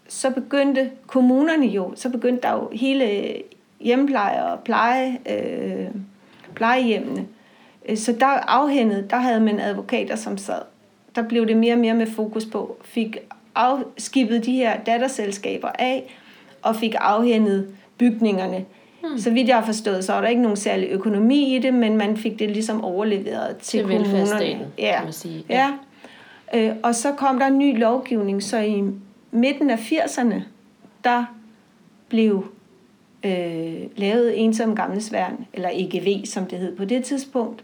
[0.07, 3.34] så begyndte kommunerne jo, så begyndte der jo hele
[3.79, 5.88] hjemmepleje og pleje, øh,
[6.55, 7.27] plejehjemmene.
[7.89, 10.62] Øh, så der afhændede, der havde man advokater, som sad.
[11.15, 13.17] Der blev det mere og mere med fokus på, fik
[13.56, 16.17] afskibet de her datterselskaber af,
[16.62, 18.65] og fik afhændet bygningerne.
[19.02, 19.17] Hmm.
[19.17, 21.97] Så vidt jeg har forstået, så var der ikke nogen særlig økonomi i det, men
[21.97, 24.12] man fik det ligesom overleveret til, Til kommunerne.
[24.19, 24.95] velfærdsstaten, ja.
[24.95, 25.45] kan man sige.
[25.50, 25.67] Ja.
[26.54, 26.69] ja.
[26.69, 28.84] Øh, og så kom der en ny lovgivning, så i
[29.32, 30.41] midten af 80'erne,
[31.04, 31.26] der
[32.10, 32.45] blev
[33.24, 37.63] øh, lavet ensom gamles værn, eller EGV, som det hed på det tidspunkt,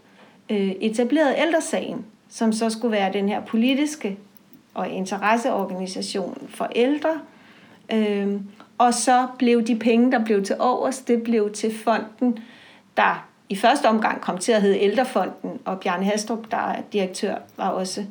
[0.50, 4.18] øh, etableret ældresagen, som så skulle være den her politiske
[4.74, 7.20] og interesseorganisation for ældre.
[7.92, 8.40] Øh,
[8.78, 12.38] og så blev de penge, der blev til overs, det blev til fonden,
[12.96, 17.34] der i første omgang kom til at hedde Ældrefonden, og Bjarne Hastrup, der er direktør,
[17.56, 18.04] var også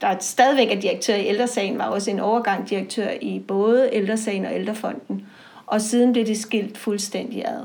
[0.00, 4.54] der stadigvæk er direktør i Ældresagen, var også en overgang direktør i både Ældresagen og
[4.54, 5.26] Ældrefonden.
[5.66, 7.60] Og siden blev det skilt fuldstændig ad.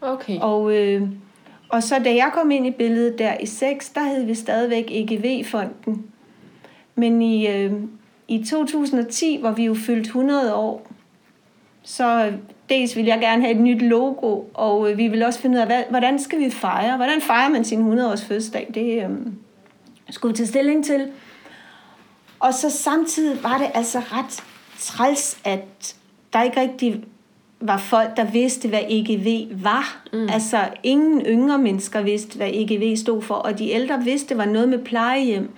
[0.00, 0.38] Okay.
[0.40, 1.02] Og, øh,
[1.74, 4.84] og så da jeg kom ind i billedet der i 6, der hed vi stadigvæk
[4.90, 6.06] EGV-fonden.
[6.94, 7.72] Men i, øh,
[8.28, 10.86] i 2010, hvor vi jo fyldt 100 år,
[11.82, 12.32] så øh,
[12.68, 15.60] dels vil jeg gerne have et nyt logo, og øh, vi vil også finde ud
[15.60, 16.96] af, hvad, hvordan skal vi fejre?
[16.96, 18.70] Hvordan fejrer man sin 100-års fødselsdag?
[18.74, 19.10] Det øh,
[20.10, 21.08] skulle vi tage stilling til.
[22.40, 24.44] Og så samtidig var det altså ret
[24.78, 25.96] træls, at
[26.32, 27.04] der ikke rigtig
[27.66, 30.02] var folk, der vidste, hvad EGV var.
[30.12, 30.28] Mm.
[30.32, 34.44] Altså, ingen yngre mennesker vidste, hvad EGV stod for, og de ældre vidste, det var
[34.44, 35.50] noget med plejehjem.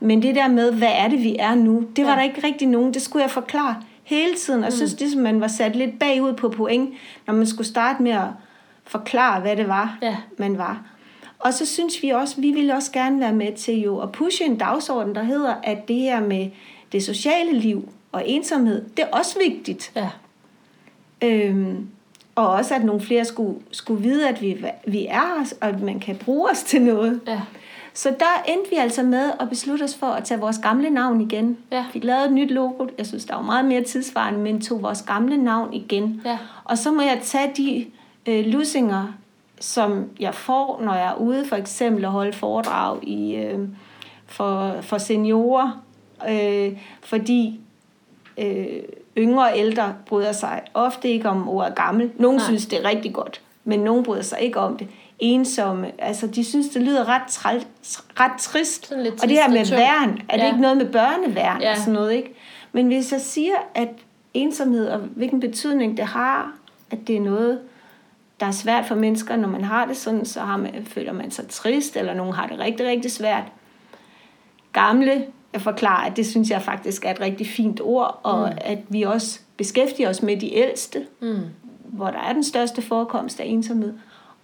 [0.00, 2.16] Men det der med, hvad er det, vi er nu, det var ja.
[2.16, 2.94] der ikke rigtig nogen.
[2.94, 6.32] Det skulle jeg forklare hele tiden, og jeg synes, ligesom, man var sat lidt bagud
[6.32, 6.90] på point,
[7.26, 8.26] når man skulle starte med at
[8.84, 10.16] forklare, hvad det var, Ja.
[10.38, 10.82] man var.
[11.38, 14.44] Og så synes vi også, vi ville også gerne være med til jo at pushe
[14.44, 16.50] en dagsorden, der hedder, at det her med
[16.92, 19.92] det sociale liv og ensomhed, det er også vigtigt.
[19.96, 20.08] Ja.
[21.22, 21.88] Øhm,
[22.34, 25.80] og også, at nogle flere skulle, skulle vide, at vi, vi er os, og at
[25.80, 27.20] man kan bruge os til noget.
[27.26, 27.40] Ja.
[27.94, 31.20] Så der endte vi altså med at beslutte os for at tage vores gamle navn
[31.20, 31.58] igen.
[31.72, 31.84] Ja.
[31.92, 32.86] Vi lavede et nyt logo.
[32.98, 36.22] Jeg synes, der var meget mere tidsvarende, men tog vores gamle navn igen.
[36.24, 36.38] Ja.
[36.64, 37.86] Og så må jeg tage de
[38.26, 39.12] øh, lusinger,
[39.60, 43.68] som jeg får, når jeg er ude for eksempel at holde foredrag i, øh,
[44.26, 45.82] for, for seniorer.
[46.28, 47.60] Øh, fordi
[48.38, 48.82] øh,
[49.18, 52.10] yngre og ældre bryder sig ofte ikke om ordet gammel.
[52.16, 52.46] Nogle Nej.
[52.46, 54.88] Synes, det er rigtig godt, men nogle bryder sig ikke om det.
[55.18, 57.64] Ensomme, altså de synes, det lyder ret, træl,
[58.20, 58.86] ret trist.
[58.88, 60.46] Sådan lidt og det her med trist værn, er det Ja.
[60.48, 61.70] ikke noget med børneværn Ja.
[61.70, 62.34] og sådan noget, ikke?
[62.72, 63.88] Men hvis jeg siger, at
[64.34, 66.52] ensomhed og hvilken betydning det har,
[66.90, 67.60] at det er noget,
[68.40, 71.30] der er svært for mennesker, når man har det sådan, så har man, føler man
[71.30, 73.44] sig trist, eller nogen har det rigtig, rigtig svært.
[74.72, 78.58] Gamle, jeg forklarer, at det synes jeg faktisk er et rigtig fint ord, og mm.
[78.60, 81.38] at vi også beskæftiger os med de ældste, Mm.
[81.84, 83.92] hvor der er den største forekomst af ensomhed.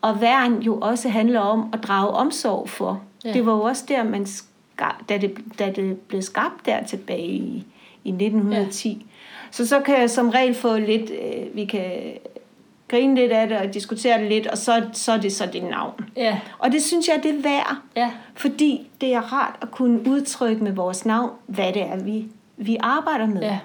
[0.03, 3.03] Og værn jo også handler om at drage omsorg for.
[3.25, 3.29] Ja.
[3.29, 3.35] Ja.
[3.35, 7.29] Det var jo også der, man skab, da, det, da det blev skabt der tilbage
[7.29, 7.67] i,
[8.05, 8.89] i 1910.
[8.89, 9.05] Ja.
[9.51, 11.91] Så så kan jeg som regel få lidt, øh, vi kan
[12.89, 15.63] grine lidt af det og diskutere det lidt, og så, så er det så det
[15.63, 16.05] navn.
[16.17, 16.41] Ja.
[16.59, 18.11] Og det synes jeg, det er værd, Ja.
[18.35, 22.27] fordi det er rart at kunne udtrykke med vores navn, hvad det er, vi,
[22.57, 23.41] vi arbejder med.
[23.43, 23.59] Ja.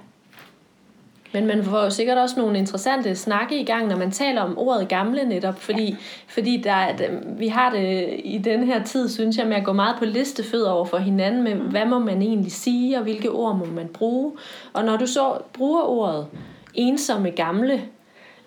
[1.33, 4.57] Men man får jo sikkert også nogle interessante snakke i gang, når man taler om
[4.57, 5.95] ordet gamle netop, fordi, ja.
[6.27, 6.93] fordi der er,
[7.37, 10.71] vi har det i den her tid, synes jeg, med at gå meget på listefødder
[10.71, 14.31] over for hinanden med, hvad må man egentlig sige, og hvilke ord må man bruge.
[14.73, 16.27] Og når du så bruger ordet
[16.73, 17.81] ensomme gamle,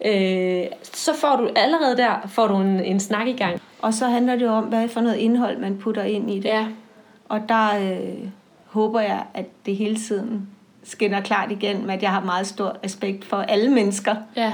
[0.05, 3.61] øh, så får du allerede der får du en, en snak i gang.
[3.83, 6.45] Og så handler det om, hvad for noget indhold man putter ind i det.
[6.45, 6.67] Ja,
[7.29, 8.29] Og der øh,
[8.67, 10.49] håber jeg, at det hele tiden
[10.85, 14.15] skinner klart igen, at jeg har meget stor respekt for alle mennesker.
[14.37, 14.53] ja.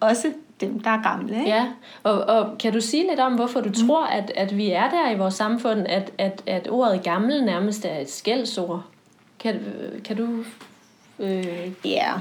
[0.00, 1.38] Også dem, der er gamle.
[1.38, 1.48] Ikke?
[1.50, 1.66] Ja,
[2.02, 3.74] og, og kan du sige lidt om, hvorfor du mm.
[3.86, 7.84] tror, at, at vi er der i vores samfund, at, at, at ordet gammel nærmest
[7.84, 8.82] er et skældsord?
[9.38, 9.60] Kan,
[10.04, 10.28] kan du...
[11.18, 12.12] Øh, Ja,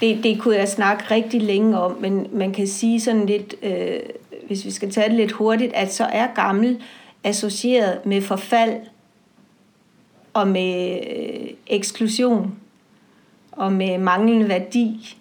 [0.00, 4.00] det, det kunne jeg snakke rigtig længe om, men man kan sige sådan lidt, øh,
[4.46, 6.82] hvis vi skal tage det lidt hurtigt, at så er gammel
[7.24, 8.80] associeret med forfald
[10.34, 12.54] og med øh, eksklusion
[13.52, 15.16] og med manglende værdi.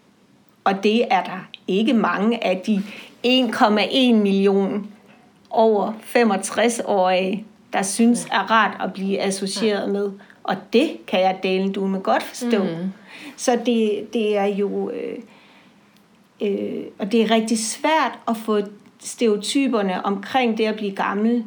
[0.63, 2.83] Og det er der ikke mange af de
[3.25, 4.87] 1,1 million
[5.49, 10.11] over 65-årige, der synes er rart at blive associeret med.
[10.49, 12.63] Og det kan jeg dele du med godt forstå.
[12.63, 12.91] Mm.
[13.37, 14.89] Så det, det er jo...
[14.89, 15.17] Øh,
[16.41, 18.59] øh, og det er rigtig svært at få
[18.99, 21.45] stereotyperne omkring det at blive gammel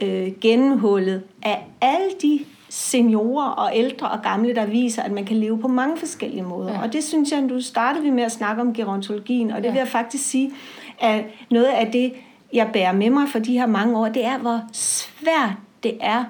[0.00, 5.36] øh, gennemhullet af alle de seniorer og ældre og gamle, der viser, at man kan
[5.36, 6.72] leve på mange forskellige måder.
[6.72, 6.82] Ja.
[6.82, 9.70] Og det synes jeg, nu startede vi med at snakke om gerontologien, og det Ja.
[9.70, 10.52] vil jeg faktisk sige,
[11.00, 12.12] at noget af det,
[12.52, 16.24] jeg bærer med mig for de her mange år, det er, hvor svært det er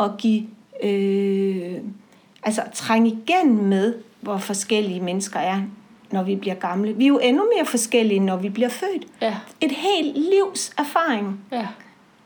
[0.00, 0.42] at give,
[0.82, 1.74] øh,
[2.42, 5.60] altså trænge igen med, hvor forskellige mennesker er,
[6.10, 6.92] når vi bliver gamle.
[6.92, 9.06] Vi er jo endnu mere forskellige, når vi bliver født.
[9.20, 11.66] ja, Et helt livs erfaring ja,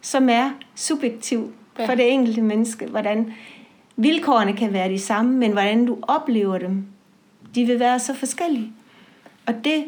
[0.00, 1.86] som er subjektiv Ja.
[1.86, 2.86] for det enkelte menneske.
[2.86, 3.32] Hvordan
[3.96, 6.84] vilkårene kan være de samme, men hvordan du oplever dem,
[7.54, 8.72] de vil være så forskellige.
[9.46, 9.84] Og det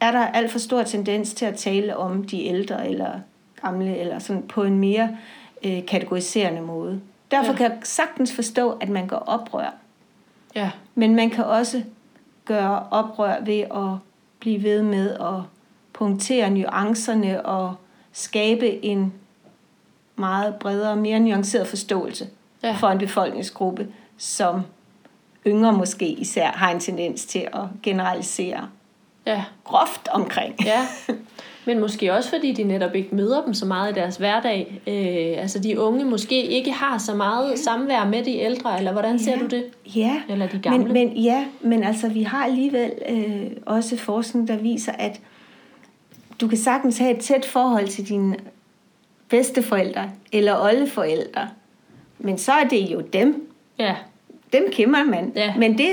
[0.00, 3.10] er der alt for stor tendens til at tale om de ældre eller
[3.62, 5.16] gamle, eller sådan på en mere
[5.64, 7.00] øh, kategoriserende måde.
[7.32, 7.56] Derfor Ja.
[7.56, 9.74] kan jeg sagtens forstå, at man gør oprør.
[10.54, 11.82] ja, Men man kan også
[12.44, 13.98] gøre oprør ved at
[14.38, 15.42] blive ved med at
[15.92, 17.74] punktere nuancerne og
[18.12, 19.12] skabe en
[20.16, 22.28] meget bredere, mere nuanceret forståelse
[22.62, 22.72] ja.
[22.80, 24.60] for en befolkningsgruppe, som
[25.46, 28.68] yngre måske især har en tendens til at generalisere
[29.26, 30.54] ja, groft omkring.
[30.64, 30.86] ja.
[31.66, 34.80] Men måske også fordi de netop ikke møder dem så meget i deres hverdag.
[34.86, 39.18] Øh, altså de unge måske ikke har så meget samvær med de ældre, eller hvordan
[39.18, 39.38] ser Ja.
[39.38, 39.64] du det?
[39.96, 40.84] Ja, Eller de gamle?
[40.84, 45.20] Men, men, ja, men altså vi har alligevel øh, også forskning, der viser, at
[46.40, 48.36] du kan sagtens have et tæt forhold til dine
[49.28, 51.48] bedsteforældre eller oldeforældre.
[52.18, 53.48] Men så er det jo dem.
[53.78, 53.94] Ja,
[54.52, 55.32] Dem kender man.
[55.36, 55.54] Ja.
[55.58, 55.90] Men det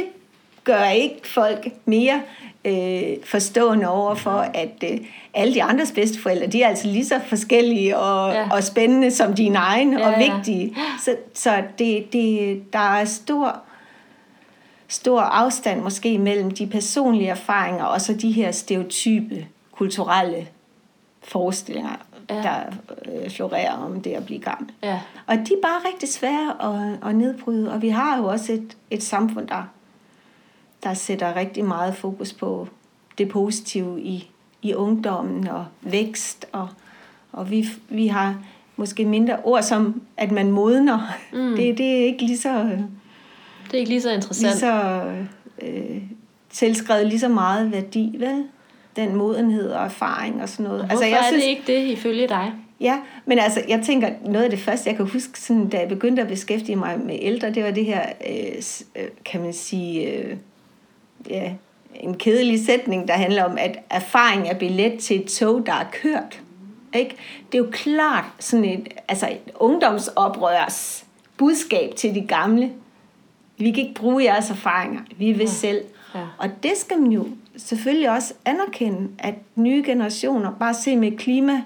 [0.63, 2.21] gør ikke folk mere
[2.69, 4.97] øh, forstående over for, at øh,
[5.33, 8.39] alle de andres bedsteforældre, de er altså lige så forskellige og, Ja.
[8.39, 8.49] ja.
[8.51, 10.33] og spændende som dine egne Ja, og ja.
[10.35, 10.75] vigtige.
[11.03, 13.59] Så, så det, det, der er stor
[14.87, 20.47] stor afstand måske mellem de personlige erfaringer og så de her stereotype kulturelle
[21.23, 21.89] forestillinger,
[22.29, 22.35] Ja.
[22.35, 22.41] ja.
[22.41, 22.59] der
[23.23, 24.71] øh, florerer om det at blive gammel.
[24.83, 28.53] ja, Og de er bare rigtig svære at, at nedbryde, og vi har jo også
[28.53, 29.63] et, et samfund, der,
[30.83, 32.67] der sætter rigtig meget fokus på
[33.17, 36.69] det positive i, i ungdommen og vækst, og,
[37.31, 38.43] og vi, vi har
[38.75, 41.17] måske mindre ord som, at man modner.
[41.33, 41.55] Mm.
[41.55, 42.63] Det, det er ikke lige så...
[43.65, 44.53] Det er ikke lige så interessant.
[44.53, 45.03] Lige så
[45.61, 46.01] øh,
[46.49, 48.43] tilskrevet lige så meget værdi, vel?
[48.95, 50.81] Den modenhed og erfaring og sådan noget.
[50.81, 52.53] Og altså, jeg er synes, det ikke det ifølge dig?
[52.81, 55.89] Ja, men altså, jeg tænker, noget af det første, jeg kan huske, sådan, da jeg
[55.89, 58.63] begyndte at beskæftige mig med ældre, det var det her, øh,
[58.95, 60.37] øh kan man sige, øh,
[61.29, 61.53] ja,
[61.95, 65.85] en kedelig sætning, der handler om, at erfaring er billet til et tog, der er
[65.91, 66.41] kørt.
[66.93, 67.15] Ikke?
[67.51, 71.05] Det er jo klart sådan et, altså et ungdomsoprørs
[71.37, 72.71] budskab til de gamle.
[73.57, 75.45] Vi kan ikke bruge jeres erfaringer, vi vil ja.
[75.45, 75.81] selv.
[76.15, 76.25] Ja.
[76.37, 81.61] Og det skal man jo selvfølgelig også anerkende, at nye generationer, bare se med klima,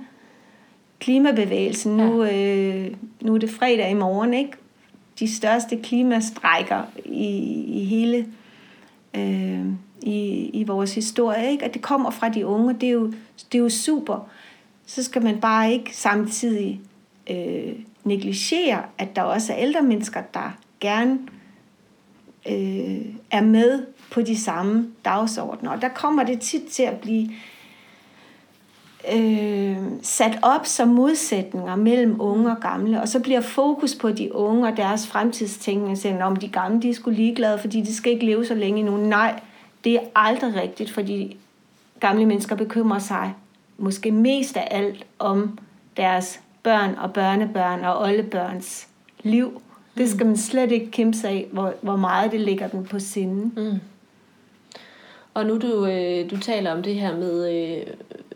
[0.99, 2.05] klimabevægelsen, ja.
[2.05, 4.51] nu, øh, nu er det fredag i morgen, ikke?
[5.19, 8.25] de største klimastrækker i, i hele
[9.15, 9.65] øh,
[10.01, 11.65] i, i vores historie, ikke?
[11.65, 13.13] at det kommer fra de unge, det er jo,
[13.51, 14.29] det er jo super.
[14.85, 16.81] Så skal man bare ikke samtidig
[17.29, 21.19] øh, negligere, at der også er ældre mennesker, der gerne
[22.47, 25.71] øh, er med på de samme dagsordner.
[25.71, 27.29] Og der kommer det tit til at blive
[29.11, 34.35] øh, sat op som modsætninger mellem unge og gamle, og så bliver fokus på de
[34.35, 38.25] unge og deres fremtidstænkning, om de gamle de er sgu ligeglade, fordi de skal ikke
[38.25, 38.97] leve så længe endnu.
[38.97, 39.39] Nej,
[39.83, 41.37] det er aldrig rigtigt, fordi
[41.99, 43.33] gamle mennesker bekymrer sig
[43.77, 45.59] måske mest af alt om
[45.97, 48.87] deres børn og børnebørn og oldebørns
[49.23, 49.61] liv.
[49.97, 52.99] Det skal man slet ikke kæmpe sig af, hvor, hvor meget det ligger den på
[52.99, 53.53] sinden.
[53.57, 53.79] Mm.
[55.33, 57.87] Og nu du, øh, du taler om det her med, øh,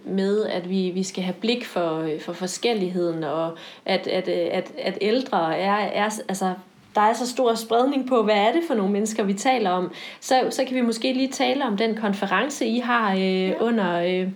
[0.09, 4.97] med at vi, vi skal have blik for, for forskelligheden, og at, at, at, at
[5.01, 6.53] ældre er, er altså,
[6.97, 9.91] der er så stor spredning på, hvad er det for nogle mennesker, vi taler om,
[10.19, 13.53] så, så kan vi måske lige tale om den konference, I har øh, ja.
[13.59, 14.29] under øh,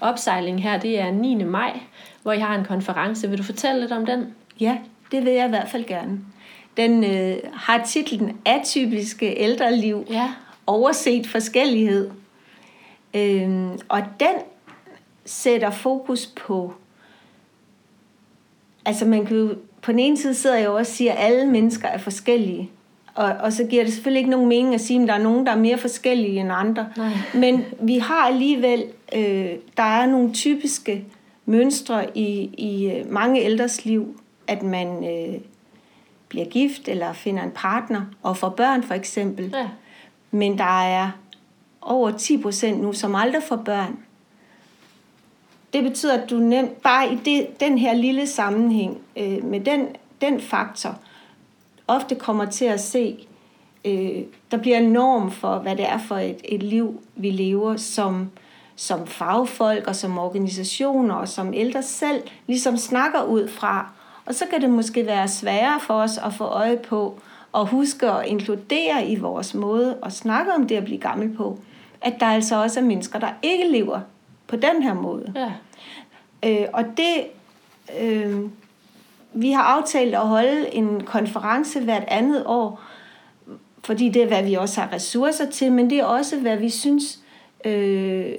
[0.00, 0.78] opsejling her.
[0.78, 1.44] Det er 9.
[1.44, 1.80] maj,
[2.22, 3.28] hvor I har en konference.
[3.28, 4.34] Vil du fortælle lidt om den?
[4.60, 4.78] Ja,
[5.12, 6.20] det vil jeg i hvert fald gerne.
[6.76, 10.06] Den øh, har titlen Atypiske ældreliv.
[10.10, 10.32] Ja.
[10.66, 12.10] Overset forskellighed.
[13.14, 14.34] Øh, og den
[15.28, 16.74] sætter fokus på
[18.88, 21.18] altså man kan jo på den ene side sidder jeg jo også og siger, at
[21.18, 22.70] alle mennesker er forskellige.
[23.14, 25.46] Og, og så giver det selvfølgelig ikke nogen mening at sige, at der er nogen,
[25.46, 26.88] der er mere forskellige end andre.
[26.96, 27.10] Nej.
[27.34, 31.04] Men vi har alligevel, øh, der er nogle typiske
[31.46, 35.40] mønstre i, i øh, mange ældres liv, at man øh,
[36.28, 39.50] bliver gift eller finder en partner og får børn for eksempel.
[39.54, 39.68] Ja.
[40.30, 41.10] Men der er
[41.80, 43.98] over 10 procent nu, som aldrig får børn.
[45.72, 49.86] Det betyder, at du nemt, bare i det, den her lille sammenhæng, øh, med den,
[50.20, 50.98] den faktor,
[51.86, 53.26] ofte kommer til at se,
[53.84, 57.76] øh, der bliver en norm for, hvad det er for et, et liv, vi lever
[57.76, 58.30] som,
[58.76, 63.90] som fagfolk og som organisationer og som ældre selv ligesom snakker ud fra.
[64.26, 67.20] Og så kan det måske være sværere for os at få øje på
[67.52, 71.58] og huske at inkludere i vores måde at snakke om det at blive gammel på,
[72.00, 74.00] at der altså også er mennesker, der ikke lever
[74.48, 75.32] på den her måde.
[75.36, 75.52] Ja.
[76.44, 77.26] Øh, og det,
[78.00, 78.40] øh,
[79.32, 82.80] vi har aftalt at holde en konference hvert andet år,
[83.84, 86.70] fordi det er, hvad vi også har ressourcer til, men det er også, hvad vi
[86.70, 87.18] synes,
[87.64, 88.32] øh,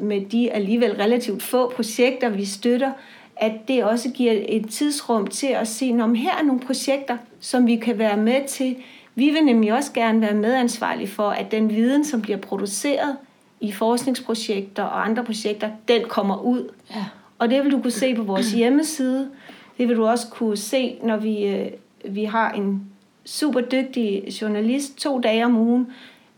[0.00, 2.92] med de alligevel relativt få projekter, vi støtter,
[3.36, 7.66] at det også giver et tidsrum til at se, om her er nogle projekter, som
[7.66, 8.76] vi kan være med til.
[9.14, 13.16] Vi vil nemlig også gerne være medansvarlige for, at den viden, som bliver produceret
[13.60, 16.68] i forskningsprojekter og andre projekter, den kommer ud.
[16.90, 17.04] Ja.
[17.38, 19.30] Og det vil du kunne se på vores hjemmeside.
[19.78, 21.70] Det vil du også kunne se, når vi, øh,
[22.08, 22.82] vi har en
[23.24, 25.86] super dygtig journalist to dage om ugen.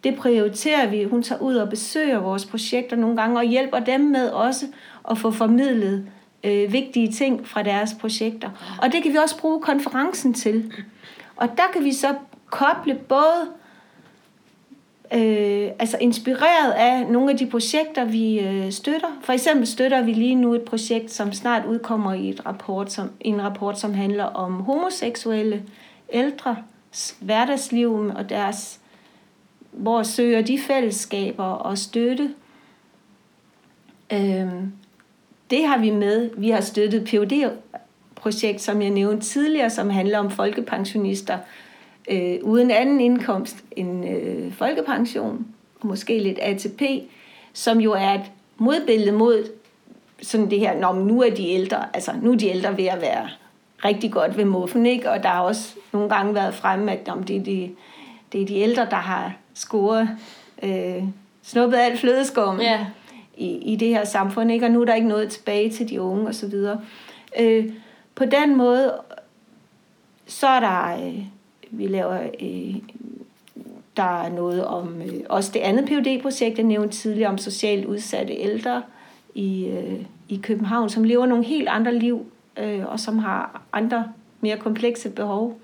[0.05, 1.05] Det prioriterer vi.
[1.05, 4.67] Hun tager ud og besøger vores projekter nogle gange og hjælper dem med også
[5.11, 6.07] at få formidlet
[6.45, 8.77] øh, vigtige ting fra deres projekter.
[8.83, 10.73] Og det kan vi også bruge konferencen til.
[11.37, 12.15] Og der kan vi så
[12.51, 13.49] koble både
[15.15, 19.19] øh, altså inspireret af nogle af de projekter, vi øh, støtter.
[19.23, 23.11] For eksempel støtter vi lige nu et projekt, som snart udkommer i et rapport, som,
[23.21, 25.63] en rapport, som handler om homoseksuelle
[26.13, 26.57] ældre
[27.21, 28.81] hverdagsliv og deres,
[29.71, 32.31] hvor søger de fællesskaber og støtte.
[34.13, 34.49] Øh,
[35.51, 36.31] det har vi med.
[36.37, 37.51] Vi har støttet PUD
[38.27, 41.39] projekt, som jeg nævnte tidligere, som handler om folkepensionister,
[42.11, 45.47] øh, uden anden indkomst end øh, folkepension,
[45.81, 46.83] og måske lidt ATP,
[47.53, 49.45] som jo er et modbillede mod
[50.23, 53.01] sådan det her, når nu er de ældre, altså nu er de ældre ved at
[53.01, 53.29] være
[53.85, 55.11] rigtig godt ved muffen, ikke?
[55.11, 57.71] og der har også nogle gange været fremme, at om det, er de,
[58.33, 60.09] det er de ældre, der har scoret,
[60.63, 61.03] øh,
[61.43, 62.87] snuppet alt flødeskum ja.
[63.37, 64.67] i, i det her samfund, ikke?
[64.67, 66.55] og nu er der ikke noget tilbage til de unge osv.
[67.41, 67.73] Øh,
[68.15, 68.95] på den måde,
[70.27, 71.19] så er der, øh,
[71.77, 72.75] vi laver, øh,
[73.97, 77.85] der er noget om, øh, også det andet phd projekt jeg nævnte tidligere, om socialt
[77.85, 78.83] udsatte ældre
[79.35, 82.27] i, øh, i København, som lever nogle helt andre liv,
[82.59, 85.59] øh, og som har andre mere komplekse behov,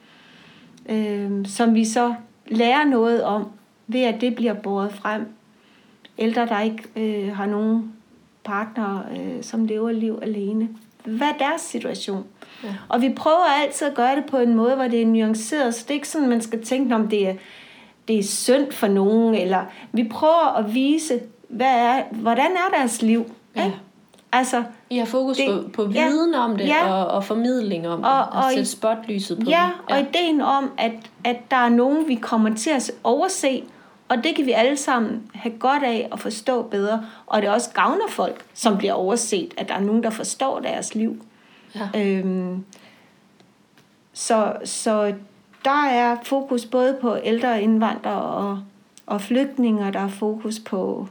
[0.89, 2.15] øh, som vi så
[2.47, 3.49] lærer noget om,
[3.87, 5.27] ved at det bliver båret frem.
[6.19, 7.93] Ældre, der ikke øh, har nogen
[8.45, 10.69] partner, øh, som lever liv alene.
[11.05, 12.25] Hvad er deres situation?
[12.65, 12.69] Ja.
[12.89, 15.81] Og vi prøver altid at gøre det på en måde, hvor det er nuanceret, så
[15.83, 17.35] det er ikke sådan, man skal tænke, om det er,
[18.09, 23.03] det er synd for nogen, eller vi prøver at vise, hvad er, hvordan er deres
[23.03, 23.33] liv?
[23.57, 23.65] Ja.
[23.65, 23.77] Ikke?
[24.33, 27.89] Altså, I har fokus det, på, på viden ja, om det, ja, og, og formidling
[27.89, 29.95] om og, det, og, og sætte spotlyset på ja, det.
[29.95, 30.93] Ja, og ideen om, at,
[31.25, 33.63] at der er nogen, vi kommer til at overse,
[34.13, 37.07] og det kan vi alle sammen have godt af at forstå bedre.
[37.27, 40.95] Og det også gavner folk, som bliver overset, at der er nogen, der forstår deres
[40.95, 41.25] liv.
[41.75, 42.01] Ja.
[42.01, 42.65] Øhm,
[44.13, 45.15] så, så
[45.65, 48.63] der er fokus både på ældre indvandrere og,
[49.07, 51.09] og flygtninge, der er fokus på,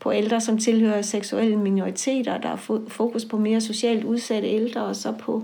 [0.00, 4.96] på ældre, som tilhører seksuelle minoriteter, der er fokus på mere socialt udsatte ældre, og
[4.96, 5.42] så på,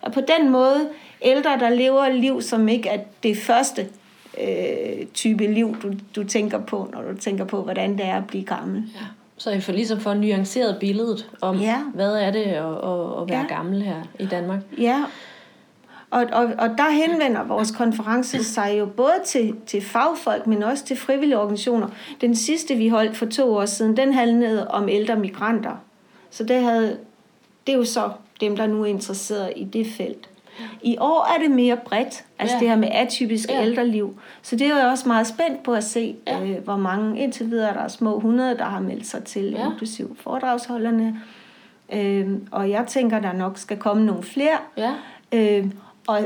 [0.00, 0.88] og på den måde
[1.22, 3.88] ældre, der lever liv, som ikke er det første
[4.40, 8.26] øh, type liv, du, du tænker på, når du tænker på, hvordan det er at
[8.26, 8.84] blive gammel.
[8.94, 9.06] Ja.
[9.36, 11.78] Så I får ligesom for nuanceret billedet om, ja.
[11.94, 13.54] hvad er det at, at, at være ja.
[13.54, 14.60] gammel her i Danmark.
[14.78, 15.04] Ja,
[16.12, 20.84] og, og, og der henvender vores konference sig jo både til, til fagfolk, men også
[20.84, 21.88] til frivillige organisationer.
[22.20, 25.76] Den sidste, vi holdt for to år siden, den handlede om ældre migranter.
[26.30, 26.98] Så det, havde,
[27.66, 28.10] det er jo så
[28.40, 30.28] dem, der nu er interesseret i det felt.
[30.82, 32.60] I år er det mere bredt, altså ja.
[32.60, 33.62] det her med atypiske ja.
[33.62, 34.20] ældreliv.
[34.42, 36.42] Så det er jeg også meget spændt på at se, ja.
[36.42, 39.70] øh, hvor mange indtil videre, der er små 100, der har meldt sig til, ja.
[39.70, 41.20] inklusiv foredragsholderne.
[41.92, 44.58] Øh, og jeg tænker, der nok skal komme nogle flere.
[44.76, 44.92] Ja.
[45.32, 45.66] Øh,
[46.06, 46.20] og,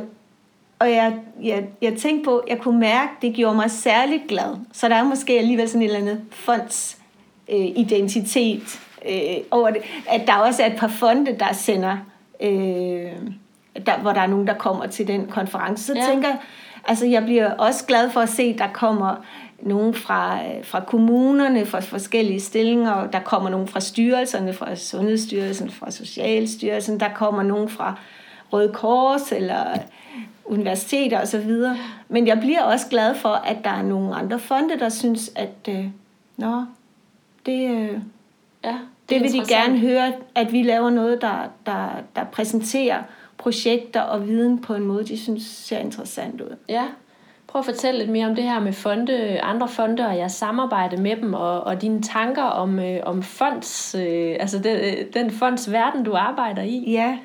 [0.78, 4.56] og jeg, jeg, jeg tænkte på, jeg kunne mærke, det gjorde mig særligt glad.
[4.72, 6.98] Så der er måske alligevel sådan et eller andet fonds
[7.48, 9.82] øh, identitet øh, over det.
[10.08, 11.96] At der også er et par fonde, der sender...
[12.40, 13.12] Øh,
[13.86, 15.84] der, hvor der er nogen, der kommer til den konference.
[15.84, 16.06] Så ja.
[16.06, 16.28] tænker
[16.86, 19.24] altså jeg bliver også glad for at se, at der kommer
[19.62, 25.90] nogen fra, fra kommunerne, fra forskellige stillinger, der kommer nogen fra styrelserne, fra Sundhedsstyrelsen, fra
[25.90, 27.98] Socialstyrelsen, der kommer nogen fra
[28.52, 29.64] Røde Kors eller
[30.44, 31.50] universiteter osv.
[32.08, 35.68] Men jeg bliver også glad for, at der er nogle andre fonde, der synes, at
[35.68, 35.84] øh,
[36.36, 36.64] nå,
[37.46, 37.98] det, øh,
[38.64, 38.76] ja,
[39.08, 43.02] det, det vil de gerne høre, at vi laver noget, der, der, der præsenterer
[43.46, 46.56] projekter og viden på en måde, de synes ser interessant ud.
[46.68, 46.84] Ja,
[47.46, 50.96] prøv at fortælle lidt mere om det her med fonde, andre fonde og jeres samarbejde
[50.96, 55.30] med dem, og, og dine tanker om, øh, om fonds, øh, altså den, øh, den
[55.30, 56.84] fonds verden, du arbejder i.
[56.92, 57.18] Ja,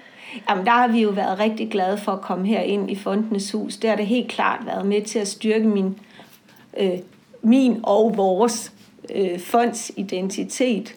[0.50, 3.52] Jamen, der har vi jo været rigtig glade for at komme her ind i Fondenes
[3.52, 3.78] Hus.
[3.78, 6.00] Det har det helt klart været med til at styrke min,
[6.78, 7.00] øh,
[7.42, 8.74] min og vores
[9.16, 10.96] øh, fonds identitet.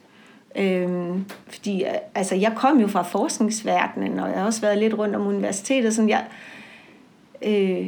[0.57, 1.85] Øhm, fordi
[2.15, 5.95] altså, jeg kom jo fra forskningsverdenen, og jeg har også været lidt rundt om universitetet.
[5.95, 6.25] Sådan jeg,
[7.43, 7.87] øh,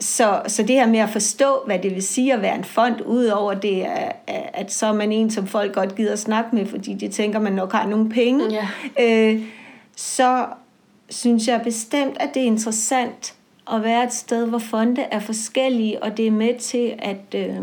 [0.00, 3.00] så, så det her med at forstå, hvad det vil sige at være en fond,
[3.06, 4.12] udover det, er,
[4.54, 7.40] at så er man en, som folk godt gider at snakke med, fordi de tænker,
[7.40, 8.68] man nok har nogle penge, ja.
[9.00, 9.42] øh,
[9.96, 10.46] så
[11.10, 13.34] synes jeg bestemt, at det er interessant
[13.72, 17.60] at være et sted, hvor fonde er forskellige, og det er med til at, øh,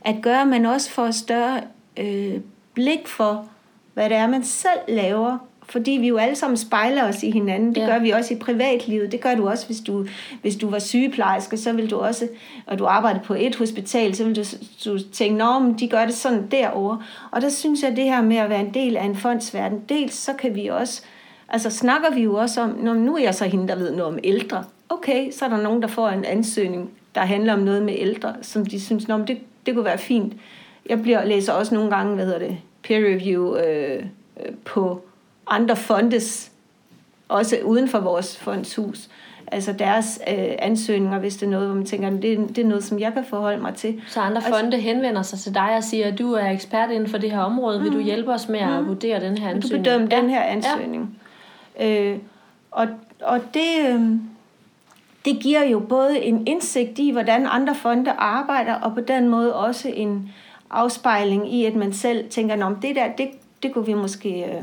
[0.00, 1.60] at gøre, at man også får større
[1.98, 2.40] øh,
[2.74, 3.48] blik for,
[3.94, 5.38] hvad det er, man selv laver.
[5.68, 7.74] Fordi vi jo alle sammen spejler os i hinanden.
[7.74, 7.86] Det ja.
[7.86, 9.12] gør vi også i privatlivet.
[9.12, 10.06] Det gør du også, hvis du,
[10.42, 12.28] hvis du var sygeplejerske, så vil du også,
[12.66, 14.42] og du arbejder på et hospital, så vil du,
[14.84, 17.02] du tænke, at de gør det sådan derovre.
[17.30, 19.82] Og der synes jeg, at det her med at være en del af en fondsverden,
[19.88, 21.02] dels så kan vi også,
[21.48, 24.12] altså snakker vi jo også om, når nu er jeg så hende, der ved noget
[24.12, 24.64] om ældre.
[24.88, 28.34] Okay, så er der nogen, der får en ansøgning, der handler om noget med ældre,
[28.42, 30.32] som de synes, at det, det kunne være fint
[30.88, 34.02] jeg bliver, læser også nogle gange, hvad hedder det, peer review øh,
[34.40, 35.04] øh, på
[35.46, 36.52] andre fondes,
[37.28, 39.08] også uden for vores fondshus.
[39.52, 42.84] Altså deres øh, ansøgninger, hvis det er noget, hvor man tænker, det, det er noget,
[42.84, 44.02] som jeg kan forholde mig til.
[44.08, 47.08] Så andre altså, fonde henvender sig til dig og siger, at du er ekspert inden
[47.08, 47.78] for det her område.
[47.78, 48.04] Mm, Vil du mm.
[48.04, 49.62] hjælpe os med at mm, vurdere den her ansøgning?
[49.62, 50.20] Vil du bedømme ja.
[50.20, 51.18] den her ansøgning?
[51.78, 52.00] Ja.
[52.00, 52.18] Øh,
[52.70, 52.86] og,
[53.22, 53.88] og det...
[53.88, 54.00] Øh,
[55.24, 59.54] det giver jo både en indsigt i, hvordan andre fonde arbejder, og på den måde
[59.54, 60.32] også en,
[60.70, 63.28] afspejling i, at man selv tænker, om det der, det,
[63.62, 64.44] det kunne vi måske...
[64.44, 64.62] Øh,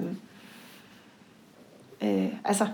[2.02, 2.68] øh, altså,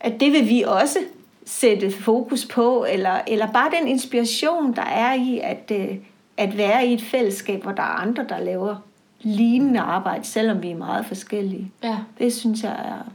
[0.00, 0.98] at det vil vi også
[1.44, 5.96] sætte fokus på, eller, eller bare den inspiration, der er i at, øh,
[6.36, 8.76] at være i et fællesskab, hvor der er andre, der laver
[9.20, 11.72] lignende arbejde, selvom vi er meget forskellige.
[11.82, 11.96] Ja.
[12.18, 13.10] Det synes jeg er,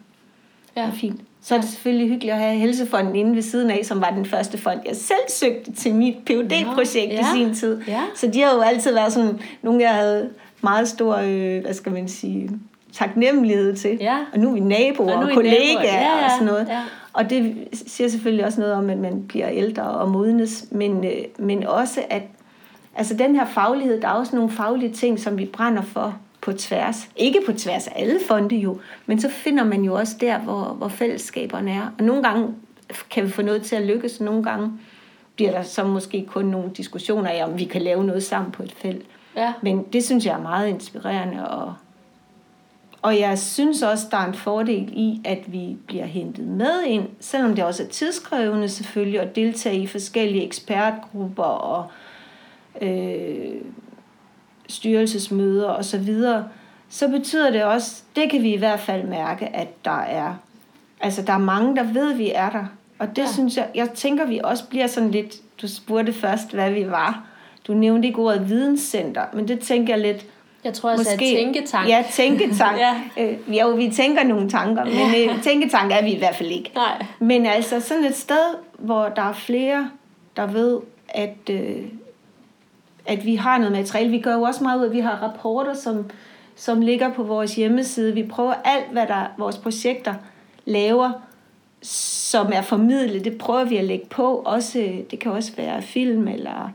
[0.76, 0.88] ja.
[0.88, 1.22] er fint.
[1.44, 4.26] Så er det selvfølgelig hyggeligt at have Helsefonden inde ved siden af, som var den
[4.26, 7.20] første fond, jeg selv søgte til mit phd projekt ja.
[7.20, 7.82] i sin tid.
[7.88, 8.02] Ja.
[8.16, 10.30] Så de har jo altid været sådan nogle, jeg havde
[10.62, 12.50] meget stor, øh, hvad skal man sige,
[12.94, 13.98] taknemmelighed til.
[14.02, 14.18] Ja.
[14.34, 15.94] Og nu er vi naboer og, I kollegaer naboer.
[15.94, 16.26] Ja, ja.
[16.26, 16.68] og sådan noget.
[16.70, 16.82] Ja.
[17.14, 21.12] Og det siger selvfølgelig også noget om, at man bliver ældre og modnes, men, øh,
[21.40, 22.24] men også at
[22.96, 26.54] altså den her faglighed, der er også nogle faglige ting, som vi brænder for på
[26.54, 27.10] tværs.
[27.16, 30.64] Ikke på tværs af alle fonde jo, men så finder man jo også der, hvor,
[30.64, 31.92] hvor fællesskaberne er.
[31.98, 32.48] Og nogle gange
[33.10, 34.72] kan vi få noget til at lykkes, og nogle gange
[35.36, 38.64] bliver der så måske kun nogle diskussioner af, om vi kan lave noget sammen på
[38.64, 39.06] et felt.
[39.36, 39.54] Ja.
[39.62, 41.74] Men det synes jeg er meget inspirerende, og,
[43.02, 47.08] og jeg synes også, der er en fordel i, at vi bliver hentet med ind,
[47.20, 51.92] selvom det også er tidskrævende selvfølgelig, at deltage i forskellige ekspertgrupper og
[52.82, 53.62] øh,
[54.72, 56.46] styrelsesmøder og så videre,
[56.90, 60.34] så betyder det også, det kan vi i hvert fald mærke, at der er,
[61.02, 62.66] altså der er mange, der ved, vi er der.
[63.00, 63.32] Og det ja.
[63.34, 67.24] synes jeg, jeg tænker, vi også bliver sådan lidt, du spurgte først, hvad vi var.
[67.68, 70.26] Du nævnte ikke ordet videnscenter, men det tænker jeg lidt,
[70.64, 71.90] Jeg tror også, Måske, at tænketank.
[71.90, 72.78] Ja, tænketank.
[73.18, 73.24] Ja.
[73.24, 76.72] øh, jo, vi tænker nogle tanker, men øh, tænketank er vi i hvert fald ikke.
[76.76, 77.06] Nej.
[77.20, 79.90] Men altså sådan et sted, hvor der er flere,
[80.36, 81.78] der ved, at, øh,
[83.06, 84.12] at vi har noget materiale.
[84.12, 86.06] Vi gør jo også meget ud af, at vi har rapporter, som,
[86.56, 88.14] som ligger på vores hjemmeside.
[88.14, 90.14] Vi prøver alt, hvad der vores projekter
[90.66, 91.12] laver,
[91.82, 94.36] som er formidlet, det prøver vi at lægge på.
[94.46, 96.72] Også, det kan også være film eller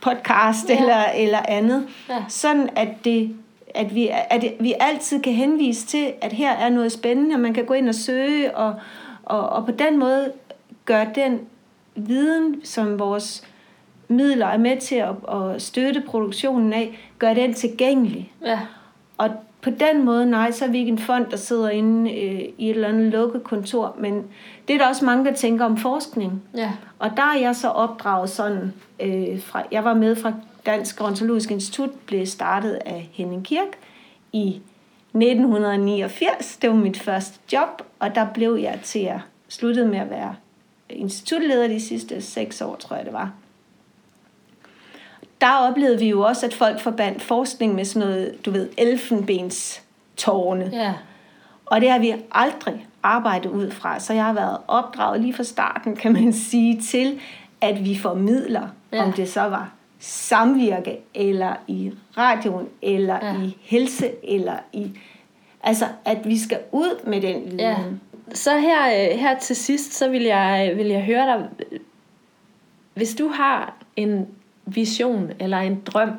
[0.00, 0.80] podcast Ja.
[0.80, 1.86] eller, eller andet.
[2.08, 2.24] Ja.
[2.28, 3.36] Sådan at det
[3.74, 7.54] at vi, at vi altid kan henvise til, at her er noget spændende, og man
[7.54, 8.74] kan gå ind og søge, og,
[9.22, 10.32] og, og på den måde
[10.84, 11.40] gøre den
[11.96, 13.44] viden, som vores
[14.12, 18.32] midler er med til at, at støtte produktionen af, gøre den tilgængelig.
[18.44, 18.58] Ja.
[19.18, 22.40] Og på den måde, nej, så er vi ikke en fond, der sidder inde øh,
[22.58, 24.24] i et eller andet lukket kontor, men
[24.68, 26.42] det er der også mange, der tænker om forskning.
[26.56, 26.72] Ja.
[26.98, 30.32] Og der er jeg så opdraget sådan, øh, fra, jeg var med fra
[30.66, 33.78] Dansk Odontologisk Institut, blev startet af Henning Kirk
[34.32, 34.60] i
[35.14, 36.56] 1989.
[36.62, 40.34] Det var mit første job, og der blev jeg til at slutte med at være
[40.90, 43.32] institutleder de sidste seks år, tror jeg det var.
[45.42, 49.82] Der oplevede vi jo også, at folk forbandt forskning med sådan noget, du ved, elfenbens
[50.16, 50.70] tårne.
[50.72, 50.94] Ja.
[51.66, 54.00] Og det har vi aldrig arbejdet ud fra.
[54.00, 57.20] Så jeg har været opdraget lige fra starten, kan man sige, til
[57.60, 59.04] at vi formidler, Ja.
[59.04, 63.34] om det så var samvirke, eller i radioen, eller Ja.
[63.42, 64.90] i helse, eller i...
[65.62, 67.60] Altså, at vi skal ud med den viden.
[67.60, 67.76] Ja.
[68.34, 71.48] Så her, øh, her til sidst, så vil jeg, vil jeg høre dig,
[72.94, 74.26] hvis du har en
[74.66, 76.10] vision eller en drøm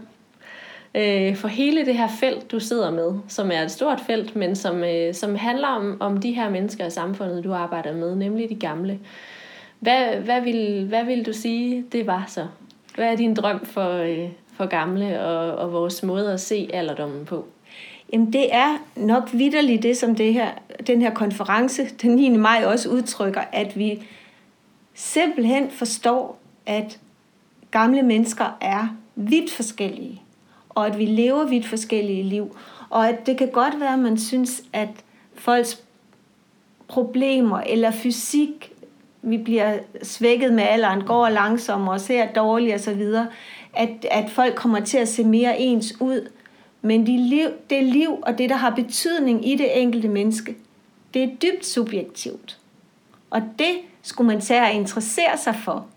[0.96, 4.56] øh, for hele det her felt, du sidder med, som er et stort felt, men
[4.56, 8.50] som, øh, som handler om, om de her mennesker i samfundet, du arbejder med, nemlig
[8.50, 9.00] de gamle.
[9.80, 12.48] Hvad, hvad, vil, hvad vil du sige, det var så?
[12.96, 17.26] Hvad er din drøm for, øh, for gamle og, og vores måde at se alderdommen
[17.26, 17.46] på?
[18.14, 20.50] Jamen det er nok vidderligt det, som det her,
[20.88, 22.30] den her konference den 9.
[22.30, 24.04] maj også udtrykker, at vi
[24.94, 27.00] simpelthen forstår, at
[27.74, 30.22] gamle mennesker er vidt forskellige,
[30.70, 32.58] og at vi lever vidt forskellige liv,
[32.90, 34.90] og at det kan godt være, at man synes, at
[35.36, 35.84] folks
[36.88, 38.72] problemer eller fysik,
[39.22, 43.02] vi bliver svækket med alderen, går langsommere og ser dårligt osv.,
[43.74, 46.30] at, at folk kommer til at se mere ens ud.
[46.82, 50.56] Men de liv, det liv og det, der har betydning i det enkelte menneske,
[51.14, 52.58] det er dybt subjektivt.
[53.30, 55.88] Og det skulle man tage at interessere sig for.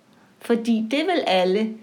[0.47, 1.75] Fordi det vil alle,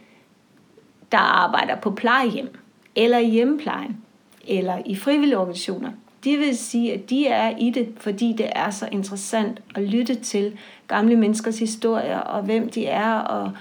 [1.12, 2.56] der arbejder på plejehjem,
[2.96, 3.98] eller i hjemmeplejen,
[4.48, 5.92] eller i frivillige organisationer,
[6.24, 10.16] de vil sige, at de er i det, fordi det er så interessant at lytte
[10.16, 10.58] til
[10.88, 13.52] gamle menneskers historier, og hvem de er, og,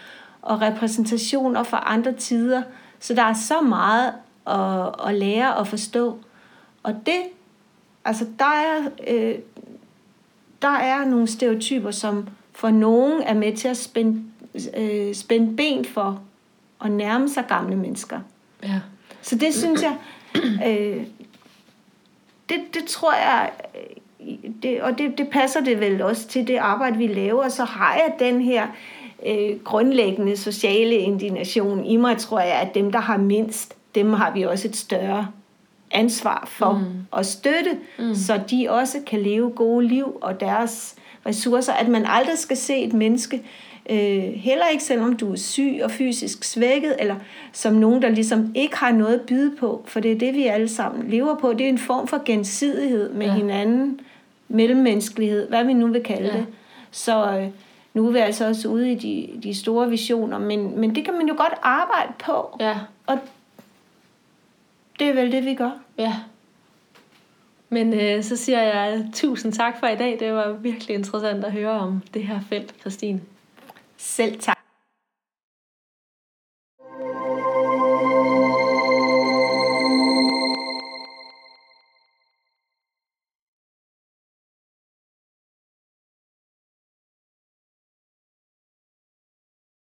[0.43, 2.63] og repræsentationer fra andre tider.
[3.01, 4.13] Så der er så meget
[4.47, 6.19] at, at lære og forstå.
[6.83, 7.23] Og det,
[8.05, 9.35] altså der er, øh,
[10.63, 14.23] der er nogle stereotyper, som for nogen er med til at spænde,
[14.77, 16.23] øh, spænde ben for
[16.85, 18.21] at nærme sig gamle mennesker.
[18.63, 18.81] Ja.
[19.23, 19.97] Så det synes jeg,
[20.67, 21.05] øh,
[22.49, 26.57] det, det tror jeg, øh, det, og det, det passer det vel også til det
[26.57, 27.49] arbejde, vi laver.
[27.49, 28.67] Så har jeg den her
[29.27, 34.31] øh, grundlæggende sociale indignation i mig, tror jeg, at dem, der har mindst, dem har
[34.31, 35.29] vi også et større
[35.91, 37.19] ansvar for mm.
[37.19, 38.15] at støtte, mm.
[38.15, 40.95] så de også kan leve gode liv og deres
[41.27, 41.73] ressourcer.
[41.73, 43.43] At man aldrig skal se et menneske, øh,
[44.37, 47.17] heller ikke selvom du er syg og fysisk svækket, eller
[47.53, 50.47] som nogen, der ligesom ikke har noget at byde på, for det er det, vi
[50.47, 51.53] alle sammen lever på.
[51.53, 53.33] Det er en form for gensidighed med ja.
[53.35, 54.01] hinanden.
[54.49, 56.37] mellemmenneskelighed, hvad vi nu vil kalde Ja.
[56.37, 56.47] det.
[56.91, 57.49] Så øh,
[57.95, 61.15] nu er vi altså også ude i de, de store visioner, men, men det kan
[61.15, 62.77] man jo godt arbejde på, Ja,
[63.07, 63.19] og
[64.99, 65.71] det er vel det, vi gør.
[65.99, 66.15] ja.
[67.69, 70.17] Men øh, så siger jeg tusind tak for i dag.
[70.21, 73.21] Det var virkelig interessant at høre om det her felt, Christine.
[74.03, 74.62] Selv tak.